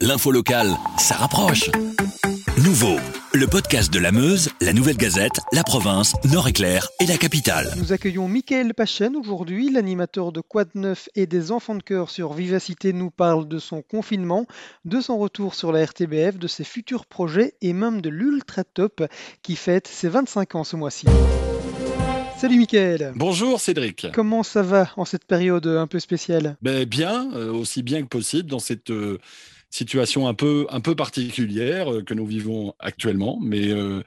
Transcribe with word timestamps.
L'info 0.00 0.30
locale, 0.30 0.76
ça 0.96 1.16
rapproche. 1.16 1.72
Nouveau, 2.62 3.00
le 3.34 3.48
podcast 3.48 3.92
de 3.92 3.98
la 3.98 4.12
Meuse, 4.12 4.48
la 4.60 4.72
Nouvelle 4.72 4.96
Gazette, 4.96 5.40
la 5.52 5.64
province, 5.64 6.14
Nord-Éclair 6.30 6.86
et 7.00 7.06
la 7.06 7.16
capitale. 7.16 7.72
Nous 7.76 7.92
accueillons 7.92 8.28
Mickaël 8.28 8.74
Pachen 8.74 9.16
aujourd'hui, 9.16 9.72
l'animateur 9.72 10.30
de 10.30 10.40
Quad 10.40 10.68
Neuf 10.76 11.08
et 11.16 11.26
des 11.26 11.50
Enfants 11.50 11.74
de 11.74 11.82
Cœur 11.82 12.10
sur 12.10 12.32
Vivacité 12.32 12.92
nous 12.92 13.10
parle 13.10 13.48
de 13.48 13.58
son 13.58 13.82
confinement, 13.82 14.46
de 14.84 15.00
son 15.00 15.18
retour 15.18 15.56
sur 15.56 15.72
la 15.72 15.84
RTBF, 15.84 16.38
de 16.38 16.46
ses 16.46 16.62
futurs 16.62 17.04
projets 17.04 17.54
et 17.60 17.72
même 17.72 18.00
de 18.00 18.08
l'Ultra 18.08 18.62
Top 18.62 19.02
qui 19.42 19.56
fête 19.56 19.88
ses 19.88 20.08
25 20.08 20.54
ans 20.54 20.62
ce 20.62 20.76
mois-ci. 20.76 21.06
Salut 22.38 22.58
Mickaël. 22.58 23.14
Bonjour 23.16 23.58
Cédric. 23.58 24.06
Comment 24.14 24.44
ça 24.44 24.62
va 24.62 24.90
en 24.96 25.04
cette 25.04 25.24
période 25.24 25.66
un 25.66 25.88
peu 25.88 25.98
spéciale? 25.98 26.56
Ben 26.62 26.84
Bien, 26.84 27.32
euh, 27.34 27.50
aussi 27.50 27.82
bien 27.82 28.02
que 28.02 28.06
possible 28.06 28.48
dans 28.48 28.60
cette 28.60 28.90
euh, 28.90 29.18
situation 29.70 30.26
un 30.28 30.34
peu, 30.34 30.66
un 30.70 30.80
peu 30.80 30.94
particulière 30.94 31.92
euh, 31.92 32.02
que 32.02 32.14
nous 32.14 32.26
vivons 32.26 32.74
actuellement. 32.78 33.38
Mais 33.42 33.68
euh, 33.68 34.02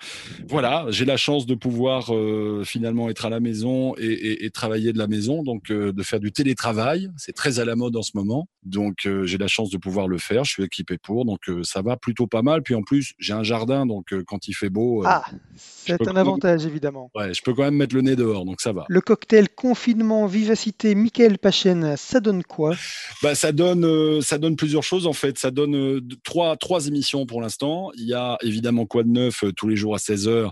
voilà, 0.47 0.85
j'ai 0.89 1.05
la 1.05 1.17
chance 1.17 1.45
de 1.45 1.55
pouvoir 1.55 2.13
euh, 2.13 2.63
finalement 2.65 3.09
être 3.09 3.25
à 3.25 3.29
la 3.29 3.39
maison 3.39 3.93
et, 3.97 4.05
et, 4.05 4.45
et, 4.45 4.49
travailler 4.49 4.91
de 4.91 4.97
la 4.97 5.07
maison, 5.07 5.43
donc 5.43 5.71
de 5.71 6.03
faire 6.03 6.19
du 6.19 6.31
télétravail. 6.31 7.09
C'est 7.17 7.33
très 7.33 7.59
à 7.59 7.65
la 7.65 7.75
mode 7.75 7.95
en 7.95 8.01
ce 8.01 8.11
moment. 8.15 8.47
Donc 8.63 9.07
j'ai 9.23 9.37
la 9.37 9.47
chance 9.47 9.69
de 9.69 9.77
pouvoir 9.77 10.07
le 10.07 10.17
faire. 10.17 10.43
Je 10.43 10.51
suis 10.51 10.63
équipé 10.63 10.97
pour, 10.97 11.25
donc 11.25 11.39
ça 11.63 11.81
va 11.81 11.97
plutôt 11.97 12.27
pas 12.27 12.41
mal. 12.41 12.61
Puis 12.61 12.75
en 12.75 12.83
plus, 12.83 13.13
j'ai 13.17 13.33
un 13.33 13.43
jardin, 13.43 13.85
donc 13.85 14.13
quand 14.25 14.47
il 14.47 14.53
fait 14.53 14.69
beau. 14.69 15.03
ah, 15.05 15.23
c'est 15.55 16.07
un 16.07 16.15
avantage 16.15 16.65
évidemment. 16.65 17.09
Ouais, 17.15 17.33
je 17.33 17.41
peux 17.41 17.53
quand 17.53 17.63
même 17.63 17.75
mettre 17.75 17.95
le 17.95 18.01
nez 18.01 18.15
dehors, 18.15 18.45
donc 18.45 18.61
ça 18.61 18.71
va. 18.71 18.85
Le 18.87 19.01
cocktail 19.01 19.49
confinement, 19.49 20.25
vivacité, 20.27 20.95
Michael 20.95 21.37
Pachen, 21.37 21.95
ça 21.97 22.19
donne 22.19 22.43
quoi? 22.43 22.75
Bah, 23.23 23.35
ça 23.35 23.51
donne, 23.51 24.21
ça 24.21 24.37
donne 24.37 24.55
plusieurs 24.55 24.83
choses 24.83 25.07
en 25.07 25.13
fait. 25.13 25.37
Ça 25.39 25.50
donne 25.51 25.75
euh, 25.75 26.01
trois, 26.23 26.87
émissions 26.87 27.25
pour 27.25 27.41
l'instant. 27.41 27.91
Il 27.95 28.05
y 28.05 28.13
a 28.13 28.37
évidemment 28.41 28.85
Quoi 28.85 29.03
de 29.03 29.09
neuf 29.09 29.43
euh, 29.43 29.51
tous 29.51 29.67
les 29.67 29.75
jours 29.75 29.95
à 29.95 29.97
16h 29.97 30.49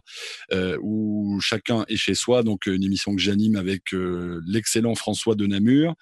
euh, 0.54 0.78
où 0.82 1.40
chacun 1.42 1.86
est 1.88 1.96
chez 1.96 2.16
soi. 2.16 2.44
Donc 2.44 2.66
une 2.68 2.84
émission 2.84 3.16
que 3.16 3.22
j'anime 3.22 3.56
avec 3.56 3.92
l'excellent 4.48 4.96
François 4.96 5.36
de 5.36 5.48
Namur. 5.48 5.96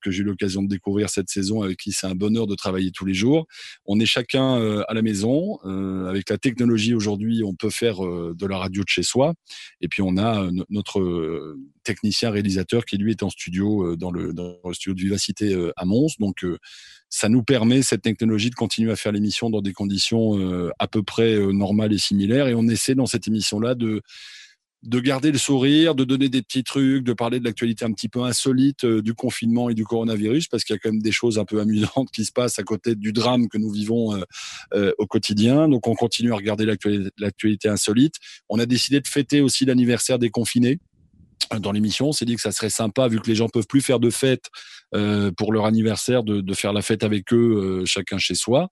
Que 0.00 0.10
j'ai 0.10 0.22
eu 0.22 0.24
l'occasion 0.24 0.62
de 0.62 0.68
découvrir 0.68 1.10
cette 1.10 1.28
saison, 1.28 1.62
avec 1.62 1.78
qui 1.78 1.92
c'est 1.92 2.06
un 2.06 2.14
bonheur 2.14 2.46
de 2.46 2.54
travailler 2.54 2.90
tous 2.90 3.04
les 3.04 3.14
jours. 3.14 3.46
On 3.86 4.00
est 4.00 4.06
chacun 4.06 4.82
à 4.88 4.94
la 4.94 5.02
maison. 5.02 5.58
avec 6.08 6.30
la 6.30 6.38
technologie 6.38 6.94
aujourd'hui, 6.94 7.42
on 7.44 7.54
peut 7.54 7.70
faire 7.70 8.00
de 8.00 8.46
la 8.46 8.58
radio 8.58 8.82
de 8.82 8.88
chez 8.88 9.02
soi. 9.02 9.34
Et 9.80 9.88
puis 9.88 10.02
on 10.02 10.16
a 10.16 10.48
notre 10.70 11.56
technicien 11.84 12.30
réalisateur 12.30 12.84
qui 12.84 12.96
lui 12.96 13.10
est 13.12 13.22
en 13.22 13.30
studio 13.30 13.96
dans 13.96 14.10
le, 14.10 14.32
dans 14.32 14.58
le 14.64 14.74
studio 14.74 14.94
de 14.94 15.00
Vivacité 15.00 15.70
à 15.76 15.84
Mons. 15.84 16.14
Donc 16.18 16.44
ça 17.10 17.28
nous 17.28 17.42
permet 17.42 17.82
cette 17.82 18.02
technologie 18.02 18.50
de 18.50 18.54
continuer 18.54 18.92
à 18.92 18.96
faire 18.96 19.12
l'émission 19.12 19.50
dans 19.50 19.62
des 19.62 19.72
conditions 19.72 20.38
euh, 20.38 20.70
à 20.78 20.88
peu 20.88 21.02
près 21.02 21.34
euh, 21.34 21.52
normales 21.52 21.92
et 21.92 21.98
similaires. 21.98 22.48
Et 22.48 22.54
on 22.54 22.68
essaie 22.68 22.94
dans 22.94 23.06
cette 23.06 23.26
émission-là 23.26 23.74
de 23.74 24.02
de 24.82 25.00
garder 25.00 25.32
le 25.32 25.38
sourire, 25.38 25.94
de 25.94 26.04
donner 26.04 26.28
des 26.28 26.42
petits 26.42 26.64
trucs, 26.64 27.04
de 27.04 27.12
parler 27.12 27.40
de 27.40 27.44
l'actualité 27.44 27.84
un 27.84 27.92
petit 27.92 28.08
peu 28.08 28.22
insolite 28.22 28.84
euh, 28.84 29.02
du 29.02 29.14
confinement 29.14 29.70
et 29.70 29.74
du 29.74 29.84
coronavirus, 29.84 30.48
parce 30.48 30.64
qu'il 30.64 30.74
y 30.74 30.76
a 30.76 30.78
quand 30.78 30.92
même 30.92 31.02
des 31.02 31.12
choses 31.12 31.38
un 31.38 31.44
peu 31.44 31.60
amusantes 31.60 32.10
qui 32.12 32.24
se 32.24 32.32
passent 32.32 32.58
à 32.58 32.62
côté 32.62 32.94
du 32.94 33.12
drame 33.12 33.48
que 33.48 33.58
nous 33.58 33.70
vivons 33.70 34.20
au 34.98 35.06
quotidien. 35.06 35.68
Donc 35.68 35.86
on 35.86 35.94
continue 35.94 36.32
à 36.32 36.36
regarder 36.36 36.64
l'actualité 37.18 37.68
insolite. 37.68 38.14
On 38.48 38.58
a 38.58 38.66
décidé 38.66 39.00
de 39.00 39.06
fêter 39.08 39.40
aussi 39.40 39.64
l'anniversaire 39.64 40.18
des 40.18 40.30
confinés 40.30 40.78
dans 41.60 41.72
l'émission. 41.72 42.08
On 42.08 42.12
s'est 42.12 42.24
dit 42.24 42.34
que 42.34 42.40
ça 42.40 42.52
serait 42.52 42.70
sympa, 42.70 43.08
vu 43.08 43.20
que 43.20 43.28
les 43.28 43.34
gens 43.34 43.48
peuvent 43.48 43.66
plus 43.66 43.80
faire 43.80 44.00
de 44.00 44.10
fête 44.10 44.46
euh, 44.94 45.30
pour 45.32 45.52
leur 45.52 45.66
anniversaire, 45.66 46.22
de, 46.22 46.40
de, 46.40 46.54
faire 46.54 46.72
la 46.72 46.82
fête 46.82 47.04
avec 47.04 47.32
eux, 47.32 47.80
euh, 47.82 47.84
chacun 47.84 48.18
chez 48.18 48.34
soi. 48.34 48.70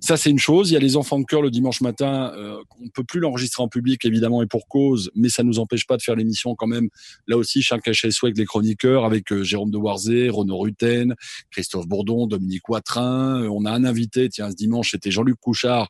Ça, 0.00 0.16
c'est 0.16 0.30
une 0.30 0.38
chose. 0.38 0.70
Il 0.70 0.74
y 0.74 0.76
a 0.76 0.80
les 0.80 0.96
enfants 0.96 1.18
de 1.18 1.24
cœur 1.24 1.42
le 1.42 1.50
dimanche 1.50 1.80
matin. 1.80 2.32
Euh, 2.36 2.56
on 2.80 2.88
peut 2.88 3.04
plus 3.04 3.20
l'enregistrer 3.20 3.62
en 3.62 3.68
public, 3.68 4.04
évidemment, 4.04 4.42
et 4.42 4.46
pour 4.46 4.68
cause, 4.68 5.10
mais 5.14 5.28
ça 5.28 5.42
nous 5.42 5.58
empêche 5.58 5.86
pas 5.86 5.96
de 5.96 6.02
faire 6.02 6.14
l'émission 6.14 6.54
quand 6.54 6.66
même. 6.66 6.88
Là 7.26 7.36
aussi, 7.36 7.62
chacun 7.62 7.92
chez 7.92 8.10
soi 8.10 8.28
avec 8.28 8.38
les 8.38 8.44
chroniqueurs, 8.44 9.04
avec 9.04 9.32
euh, 9.32 9.42
Jérôme 9.42 9.70
de 9.70 9.78
Warzé, 9.78 10.28
Renaud 10.28 10.58
Rutten, 10.58 11.14
Christophe 11.50 11.88
Bourdon, 11.88 12.26
Dominique 12.26 12.68
Watrin. 12.68 13.48
On 13.48 13.64
a 13.64 13.72
un 13.72 13.84
invité, 13.84 14.28
tiens, 14.28 14.50
ce 14.50 14.56
dimanche, 14.56 14.92
c'était 14.92 15.10
Jean-Luc 15.10 15.36
Couchard, 15.40 15.88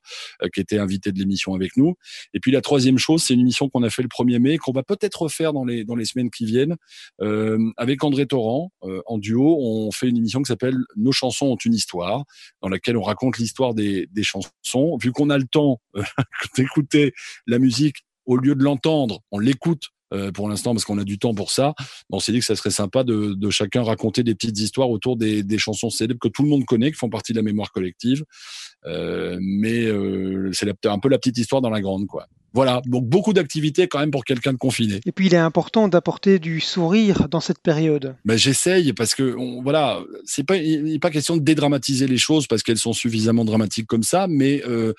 qui 0.55 0.61
était 0.61 0.79
invité 0.79 1.13
de 1.13 1.19
l'émission 1.19 1.55
avec 1.55 1.77
nous. 1.77 1.97
Et 2.35 2.41
puis 2.41 2.51
la 2.51 2.61
troisième 2.61 2.99
chose, 2.99 3.23
c'est 3.23 3.35
une 3.35 3.41
émission 3.41 3.69
qu'on 3.69 3.83
a 3.83 3.91
fait 3.91 4.03
le 4.03 4.09
1er 4.09 4.39
mai, 4.39 4.59
qu'on 4.59 4.73
va 4.73 4.83
peut-être 4.83 5.23
refaire 5.23 5.53
dans 5.53 5.65
les, 5.65 5.85
dans 5.85 5.95
les 5.95 6.05
qui 6.33 6.45
viennent, 6.45 6.77
euh, 7.21 7.59
avec 7.77 8.03
André 8.05 8.27
Torrent, 8.27 8.73
euh, 8.83 9.03
en 9.07 9.19
duo, 9.19 9.59
on 9.61 9.91
fait 9.93 10.09
une 10.09 10.17
émission 10.17 10.43
qui 10.43 10.49
s'appelle 10.49 10.77
Nos 10.97 11.13
chansons 11.13 11.47
ont 11.47 11.57
une 11.57 11.75
histoire, 11.75 12.25
dans 12.63 12.69
laquelle 12.69 12.97
on 12.97 13.03
raconte 13.03 13.39
l'histoire 13.39 13.75
des, 13.75 14.09
chansons. 14.23 14.97
Vu 15.01 15.13
qu'on 15.13 15.31
a 15.31 15.39
le 15.39 15.47
temps 15.47 15.81
euh, 15.97 16.03
d'écouter 16.57 17.13
la 17.47 17.59
musique 17.59 17.97
au 18.25 18.37
lieu 18.37 18.55
de 18.55 18.63
l'entendre, 18.63 19.21
on 19.31 19.39
l'écoute 19.39 19.91
pour 20.35 20.49
l'instant 20.49 20.73
parce 20.73 20.85
qu'on 20.85 20.99
a 20.99 21.05
du 21.05 21.19
temps 21.19 21.35
pour 21.35 21.51
ça. 21.51 21.75
On 22.11 22.21
s'est 22.21 22.31
dit 22.31 22.39
que 22.39 22.45
ça 22.45 22.55
serait 22.55 22.71
sympa 22.71 23.03
de, 23.03 23.51
chacun 23.51 23.83
raconter 23.83 24.23
des 24.23 24.37
petites 24.37 24.59
histoires 24.59 24.89
autour 24.89 25.17
des, 25.17 25.59
chansons 25.59 25.91
célèbres 25.91 26.21
que 26.21 26.29
tout 26.29 26.43
le 26.43 26.49
monde 26.49 26.65
connaît, 26.65 26.93
qui 26.93 26.97
font 26.97 27.11
partie 27.11 27.33
de 27.33 27.39
la 27.39 27.43
mémoire 27.43 27.73
collective. 27.73 28.25
Mais 28.85 29.91
c'est 30.53 30.87
un 30.87 30.99
peu 31.01 31.09
la 31.09 31.19
petite 31.19 31.39
histoire 31.39 31.61
dans 31.61 31.71
la 31.71 31.81
grande, 31.81 32.07
quoi. 32.07 32.29
Voilà, 32.57 32.81
donc 32.87 33.05
beaucoup 33.05 33.35
d'activités 33.35 33.87
quand 33.87 33.99
même 33.99 34.11
pour 34.11 34.25
quelqu'un 34.25 34.55
de 34.55 34.57
confiné. 34.57 35.01
Et 35.05 35.13
puis 35.13 35.27
il 35.27 35.35
est 35.35 35.37
important 35.37 35.89
d'apporter 35.89 36.39
du 36.39 36.61
sourire 36.61 37.29
dans 37.29 37.41
cette 37.41 37.61
période. 37.61 38.17
Ben, 38.25 38.39
j'essaye 38.39 38.95
parce 38.95 39.15
que 39.15 39.37
on, 39.37 39.63
voilà, 39.63 40.01
c'est 40.25 40.43
pas 40.43 40.57
il 40.57 40.85
n'est 40.85 40.99
pas 40.99 41.11
question 41.11 41.37
de 41.37 41.43
dédramatiser 41.43 42.07
les 42.07 42.17
choses 42.17 42.47
parce 42.47 42.63
qu'elles 42.63 42.79
sont 42.79 42.95
suffisamment 42.95 43.45
dramatiques 43.45 43.87
comme 43.87 44.03
ça, 44.03 44.27
mais 44.27 44.63
euh, 44.67 44.95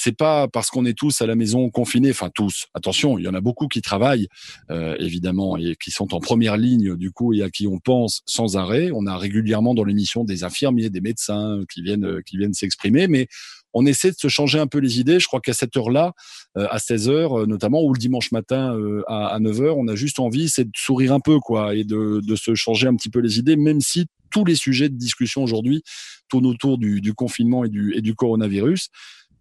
c'est 0.00 0.16
pas 0.16 0.46
parce 0.46 0.70
qu'on 0.70 0.84
est 0.84 0.96
tous 0.96 1.22
à 1.22 1.26
la 1.26 1.34
maison 1.34 1.70
confinés, 1.70 2.12
enfin 2.12 2.30
tous. 2.32 2.68
Attention, 2.72 3.18
il 3.18 3.24
y 3.24 3.28
en 3.28 3.34
a 3.34 3.40
beaucoup 3.40 3.66
qui 3.66 3.82
travaillent 3.82 4.28
euh, 4.70 4.94
évidemment 5.00 5.56
et 5.56 5.74
qui 5.74 5.90
sont 5.90 6.14
en 6.14 6.20
première 6.20 6.56
ligne 6.56 6.94
du 6.94 7.10
coup 7.10 7.34
et 7.34 7.42
à 7.42 7.50
qui 7.50 7.66
on 7.66 7.80
pense 7.80 8.22
sans 8.24 8.56
arrêt. 8.56 8.92
On 8.94 9.06
a 9.06 9.18
régulièrement 9.18 9.74
dans 9.74 9.82
l'émission 9.82 10.22
des 10.22 10.44
infirmiers, 10.44 10.88
des 10.88 11.00
médecins 11.00 11.62
qui 11.68 11.82
viennent 11.82 12.22
qui 12.22 12.36
viennent 12.38 12.54
s'exprimer, 12.54 13.08
mais 13.08 13.26
on 13.74 13.86
essaie 13.86 14.12
de 14.12 14.16
se 14.16 14.28
changer 14.28 14.60
un 14.60 14.68
peu 14.68 14.78
les 14.78 15.00
idées. 15.00 15.18
Je 15.18 15.26
crois 15.26 15.40
qu'à 15.40 15.52
cette 15.52 15.76
heure-là, 15.76 16.12
euh, 16.56 16.68
à 16.70 16.78
16 16.78 17.08
h 17.10 17.46
notamment, 17.46 17.82
ou 17.82 17.92
le 17.92 17.98
dimanche 17.98 18.30
matin 18.30 18.76
euh, 18.76 19.02
à, 19.08 19.36
9 19.40 19.58
h 19.58 19.74
on 19.76 19.88
a 19.88 19.96
juste 19.96 20.20
envie, 20.20 20.48
c'est 20.48 20.64
de 20.64 20.70
sourire 20.76 21.12
un 21.12 21.20
peu, 21.20 21.40
quoi, 21.40 21.74
et 21.74 21.82
de, 21.82 22.22
se 22.36 22.54
changer 22.54 22.86
un 22.86 22.94
petit 22.94 23.10
peu 23.10 23.18
les 23.18 23.40
idées, 23.40 23.56
même 23.56 23.80
si 23.80 24.06
tous 24.30 24.44
les 24.44 24.54
sujets 24.54 24.88
de 24.88 24.96
discussion 24.96 25.42
aujourd'hui 25.42 25.82
tournent 26.28 26.46
autour 26.46 26.78
du, 26.78 27.14
confinement 27.14 27.64
et 27.64 27.68
du, 27.68 27.94
et 27.96 28.00
du 28.00 28.14
coronavirus 28.14 28.90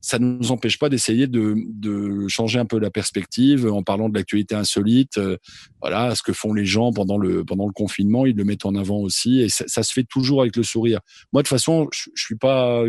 ça 0.08 0.20
ne 0.20 0.38
nous 0.38 0.52
empêche 0.54 0.80
pas 0.80 0.88
d'essayer 0.88 1.28
de, 1.28 2.28
changer 2.30 2.60
un 2.60 2.66
peu 2.66 2.80
la 2.80 2.90
perspective 2.90 3.68
en 3.68 3.84
parlant 3.84 4.08
de 4.08 4.16
l'actualité 4.16 4.56
insolite. 4.56 5.18
Euh, 5.18 5.38
voilà, 5.82 6.16
ce 6.16 6.24
que 6.24 6.32
font 6.32 6.54
les 6.54 6.66
gens 6.66 6.94
pendant 6.94 7.18
le 7.18 7.44
pendant 7.44 7.68
le 7.68 7.74
confinement, 7.74 8.26
ils 8.26 8.36
le 8.36 8.46
mettent 8.46 8.66
en 8.66 8.76
avant 8.76 9.00
aussi, 9.00 9.42
et 9.42 9.50
ça, 9.50 9.66
ça 9.68 9.84
se 9.84 9.92
fait 9.92 10.06
toujours 10.06 10.42
avec 10.42 10.56
le 10.56 10.64
sourire. 10.64 11.02
Moi, 11.34 11.42
de 11.42 11.48
toute 11.48 11.58
façon, 11.58 11.90
je, 11.94 12.10
je 12.16 12.24
suis 12.24 12.38
pas 12.38 12.86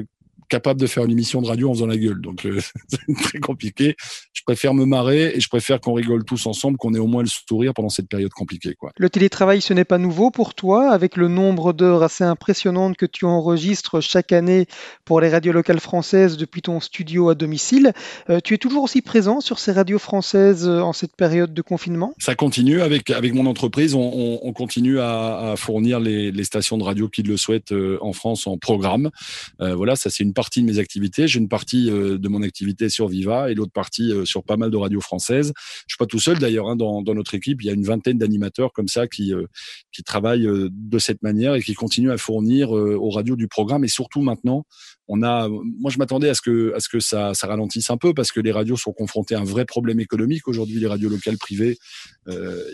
capable 0.48 0.80
de 0.80 0.86
faire 0.86 1.04
une 1.04 1.10
émission 1.10 1.42
de 1.42 1.46
radio 1.46 1.70
en 1.70 1.74
faisant 1.74 1.86
la 1.86 1.96
gueule. 1.96 2.20
Donc 2.20 2.46
euh, 2.46 2.60
c'est 2.88 3.22
très 3.22 3.38
compliqué. 3.38 3.96
Je 4.32 4.42
préfère 4.42 4.74
me 4.74 4.84
marrer 4.84 5.32
et 5.34 5.40
je 5.40 5.48
préfère 5.48 5.80
qu'on 5.80 5.92
rigole 5.92 6.24
tous 6.24 6.46
ensemble, 6.46 6.78
qu'on 6.78 6.94
ait 6.94 6.98
au 6.98 7.06
moins 7.06 7.22
le 7.22 7.28
sourire 7.28 7.74
pendant 7.74 7.88
cette 7.88 8.08
période 8.08 8.32
compliquée. 8.32 8.74
Quoi. 8.74 8.92
Le 8.96 9.10
télétravail, 9.10 9.60
ce 9.60 9.74
n'est 9.74 9.84
pas 9.84 9.98
nouveau 9.98 10.30
pour 10.30 10.54
toi, 10.54 10.90
avec 10.90 11.16
le 11.16 11.28
nombre 11.28 11.72
d'heures 11.72 12.02
assez 12.02 12.24
impressionnantes 12.24 12.96
que 12.96 13.06
tu 13.06 13.24
enregistres 13.24 14.00
chaque 14.00 14.32
année 14.32 14.66
pour 15.04 15.20
les 15.20 15.28
radios 15.28 15.52
locales 15.52 15.80
françaises 15.80 16.36
depuis 16.36 16.62
ton 16.62 16.80
studio 16.80 17.28
à 17.28 17.34
domicile. 17.34 17.92
Euh, 18.30 18.40
tu 18.42 18.54
es 18.54 18.58
toujours 18.58 18.84
aussi 18.84 19.02
présent 19.02 19.40
sur 19.40 19.58
ces 19.58 19.72
radios 19.72 19.98
françaises 19.98 20.66
euh, 20.66 20.80
en 20.80 20.92
cette 20.92 21.16
période 21.16 21.52
de 21.52 21.62
confinement? 21.62 22.14
Ça 22.18 22.34
continue 22.34 22.80
avec, 22.80 23.10
avec 23.10 23.34
mon 23.34 23.46
entreprise. 23.46 23.94
On, 23.94 24.00
on, 24.00 24.40
on 24.42 24.52
continue 24.52 24.98
à, 25.00 25.52
à 25.52 25.56
fournir 25.56 26.00
les, 26.00 26.30
les, 26.32 26.44
stations 26.44 26.78
de 26.78 26.84
radio 26.84 27.08
qui 27.08 27.22
le 27.22 27.36
souhaitent 27.36 27.74
en 28.00 28.12
France 28.12 28.46
en 28.46 28.56
programme. 28.56 29.10
Voilà, 29.58 29.96
ça 29.96 30.08
c'est 30.08 30.24
une 30.24 30.32
partie 30.38 30.62
de 30.62 30.66
mes 30.66 30.78
activités. 30.78 31.26
J'ai 31.26 31.40
une 31.40 31.48
partie 31.48 31.90
euh, 31.90 32.16
de 32.16 32.28
mon 32.28 32.42
activité 32.44 32.88
sur 32.88 33.08
Viva 33.08 33.50
et 33.50 33.56
l'autre 33.56 33.72
partie 33.72 34.12
euh, 34.12 34.24
sur 34.24 34.44
pas 34.44 34.56
mal 34.56 34.70
de 34.70 34.76
radios 34.76 35.00
françaises. 35.00 35.52
Je 35.56 35.94
suis 35.94 35.98
pas 35.98 36.06
tout 36.06 36.20
seul 36.20 36.38
d'ailleurs. 36.38 36.68
Hein, 36.68 36.76
dans, 36.76 37.02
dans, 37.02 37.16
notre 37.16 37.34
équipe, 37.34 37.60
il 37.60 37.66
y 37.66 37.70
a 37.70 37.72
une 37.72 37.82
vingtaine 37.82 38.18
d'animateurs 38.18 38.72
comme 38.72 38.86
ça 38.86 39.08
qui 39.08 39.34
euh, 39.34 39.46
qui 39.90 40.04
travaillent 40.04 40.46
de 40.46 40.98
cette 41.00 41.24
manière 41.24 41.56
et 41.56 41.62
qui 41.62 41.74
continuent 41.74 42.12
à 42.12 42.18
fournir 42.18 42.70
aux 42.70 43.10
radios 43.10 43.34
du 43.34 43.48
programme. 43.48 43.82
Et 43.82 43.88
surtout 43.88 44.22
maintenant, 44.22 44.64
on 45.08 45.24
a. 45.24 45.48
Moi, 45.48 45.90
je 45.90 45.98
m'attendais 45.98 46.28
à 46.28 46.34
ce 46.34 46.42
que 46.42 46.72
à 46.76 46.78
ce 46.78 46.88
que 46.88 47.00
ça, 47.00 47.34
ça 47.34 47.48
ralentisse 47.48 47.90
un 47.90 47.96
peu 47.96 48.14
parce 48.14 48.30
que 48.30 48.38
les 48.38 48.52
radios 48.52 48.76
sont 48.76 48.92
confrontées 48.92 49.34
à 49.34 49.40
un 49.40 49.44
vrai 49.44 49.64
problème 49.64 49.98
économique 49.98 50.46
aujourd'hui, 50.46 50.78
les 50.78 50.86
radios 50.86 51.08
locales 51.08 51.38
privées, 51.38 51.78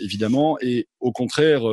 évidemment. 0.01 0.59
Et 0.61 0.87
au 0.99 1.11
contraire, 1.11 1.63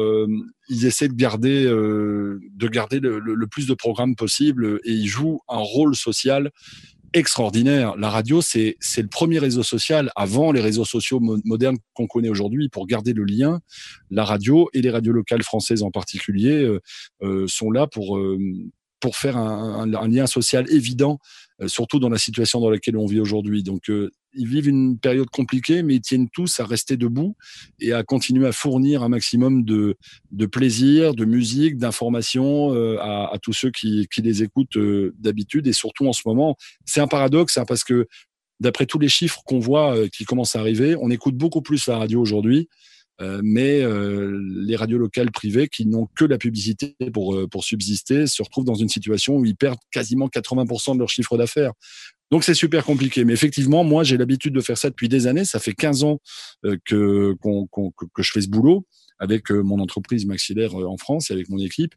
ils 0.72 0.86
essaient 0.86 1.08
de 1.08 1.14
garder 1.14 1.64
de 1.66 2.68
garder 2.68 2.98
le, 3.00 3.46
plus 3.46 3.66
de 3.66 3.74
programmes 3.74 4.16
possible 4.16 4.80
et 4.84 4.92
ils 4.92 5.06
jouent 5.06 5.40
un 5.48 5.58
rôle 5.58 5.94
social 5.94 6.50
extraordinaire. 7.14 7.96
La 7.96 8.08
radio, 8.08 8.40
c'est 8.40 8.76
le 8.96 9.08
premier 9.08 9.38
réseau 9.38 9.62
social 9.62 10.10
avant 10.16 10.52
les 10.52 10.60
réseaux 10.60 10.84
sociaux 10.84 11.20
modernes 11.44 11.76
qu'on 11.94 12.06
connaît 12.06 12.28
aujourd'hui 12.28 12.68
pour 12.68 12.86
garder 12.86 13.12
le 13.12 13.24
lien. 13.24 13.60
La 14.10 14.24
radio 14.24 14.68
et 14.72 14.80
les 14.80 14.90
radios 14.90 15.12
locales 15.12 15.42
françaises 15.42 15.82
en 15.82 15.90
particulier 15.90 16.62
euh, 16.62 16.80
euh 17.22 17.46
sont 17.48 17.70
là 17.70 17.86
pour 17.86 18.16
euh, 18.16 18.38
pour 19.00 19.16
faire 19.16 19.36
un, 19.36 20.08
lien 20.08 20.26
social 20.28 20.64
évident, 20.70 21.18
surtout 21.66 21.98
dans 21.98 22.08
la 22.08 22.18
situation 22.18 22.60
dans 22.60 22.70
laquelle 22.70 22.96
on 22.96 23.06
vit 23.06 23.18
aujourd'hui. 23.18 23.64
Donc 23.64 23.90
ils 24.34 24.46
vivent 24.46 24.68
une 24.68 24.98
période 24.98 25.28
compliquée, 25.30 25.82
mais 25.82 25.96
ils 25.96 26.00
tiennent 26.00 26.28
tous 26.30 26.60
à 26.60 26.64
rester 26.64 26.96
debout 26.96 27.36
et 27.80 27.92
à 27.92 28.02
continuer 28.02 28.46
à 28.46 28.52
fournir 28.52 29.02
un 29.02 29.08
maximum 29.08 29.64
de, 29.64 29.96
de 30.30 30.46
plaisir, 30.46 31.14
de 31.14 31.24
musique, 31.24 31.76
d'informations 31.76 32.74
euh, 32.74 32.98
à, 33.00 33.38
tous 33.40 33.52
ceux 33.52 33.70
qui, 33.70 34.08
les 34.18 34.42
écoutent 34.42 34.76
euh, 34.76 35.14
d'habitude. 35.18 35.66
Et 35.66 35.72
surtout 35.72 36.06
en 36.06 36.12
ce 36.12 36.22
moment, 36.26 36.56
c'est 36.84 37.00
un 37.00 37.08
paradoxe 37.08 37.58
hein, 37.58 37.64
parce 37.66 37.84
que 37.84 38.06
d'après 38.60 38.86
tous 38.86 38.98
les 38.98 39.08
chiffres 39.08 39.42
qu'on 39.44 39.58
voit 39.58 39.96
euh, 39.96 40.08
qui 40.08 40.24
commencent 40.24 40.56
à 40.56 40.60
arriver, 40.60 40.96
on 41.00 41.10
écoute 41.10 41.36
beaucoup 41.36 41.62
plus 41.62 41.86
la 41.86 41.98
radio 41.98 42.20
aujourd'hui. 42.20 42.68
mais 43.42 43.84
les 44.66 44.74
radios 44.74 44.98
locales 44.98 45.30
privées 45.30 45.68
qui 45.68 45.86
n'ont 45.86 46.08
que 46.16 46.24
la 46.24 46.38
publicité 46.38 46.96
pour 47.12 47.62
subsister 47.62 48.26
se 48.26 48.42
retrouvent 48.42 48.64
dans 48.64 48.80
une 48.84 48.88
situation 48.88 49.36
où 49.36 49.44
ils 49.44 49.54
perdent 49.54 49.84
quasiment 49.92 50.26
80% 50.26 50.94
de 50.94 50.98
leur 50.98 51.08
chiffre 51.08 51.38
d'affaires. 51.38 51.72
Donc 52.32 52.44
c'est 52.44 52.54
super 52.54 52.82
compliqué. 52.86 53.26
Mais 53.26 53.34
effectivement, 53.34 53.84
moi 53.84 54.04
j'ai 54.04 54.16
l'habitude 54.16 54.54
de 54.54 54.62
faire 54.62 54.78
ça 54.78 54.88
depuis 54.88 55.10
des 55.10 55.26
années. 55.26 55.44
Ça 55.44 55.60
fait 55.60 55.74
15 55.74 56.02
ans 56.02 56.18
euh, 56.64 56.78
que, 56.86 57.34
que 58.14 58.22
je 58.22 58.32
fais 58.32 58.40
ce 58.40 58.48
boulot 58.48 58.86
avec 59.18 59.52
euh, 59.52 59.62
mon 59.62 59.78
entreprise 59.80 60.24
maxillaire 60.24 60.80
euh, 60.80 60.86
en 60.86 60.96
France 60.96 61.30
et 61.30 61.34
avec 61.34 61.50
mon 61.50 61.58
équipe. 61.58 61.94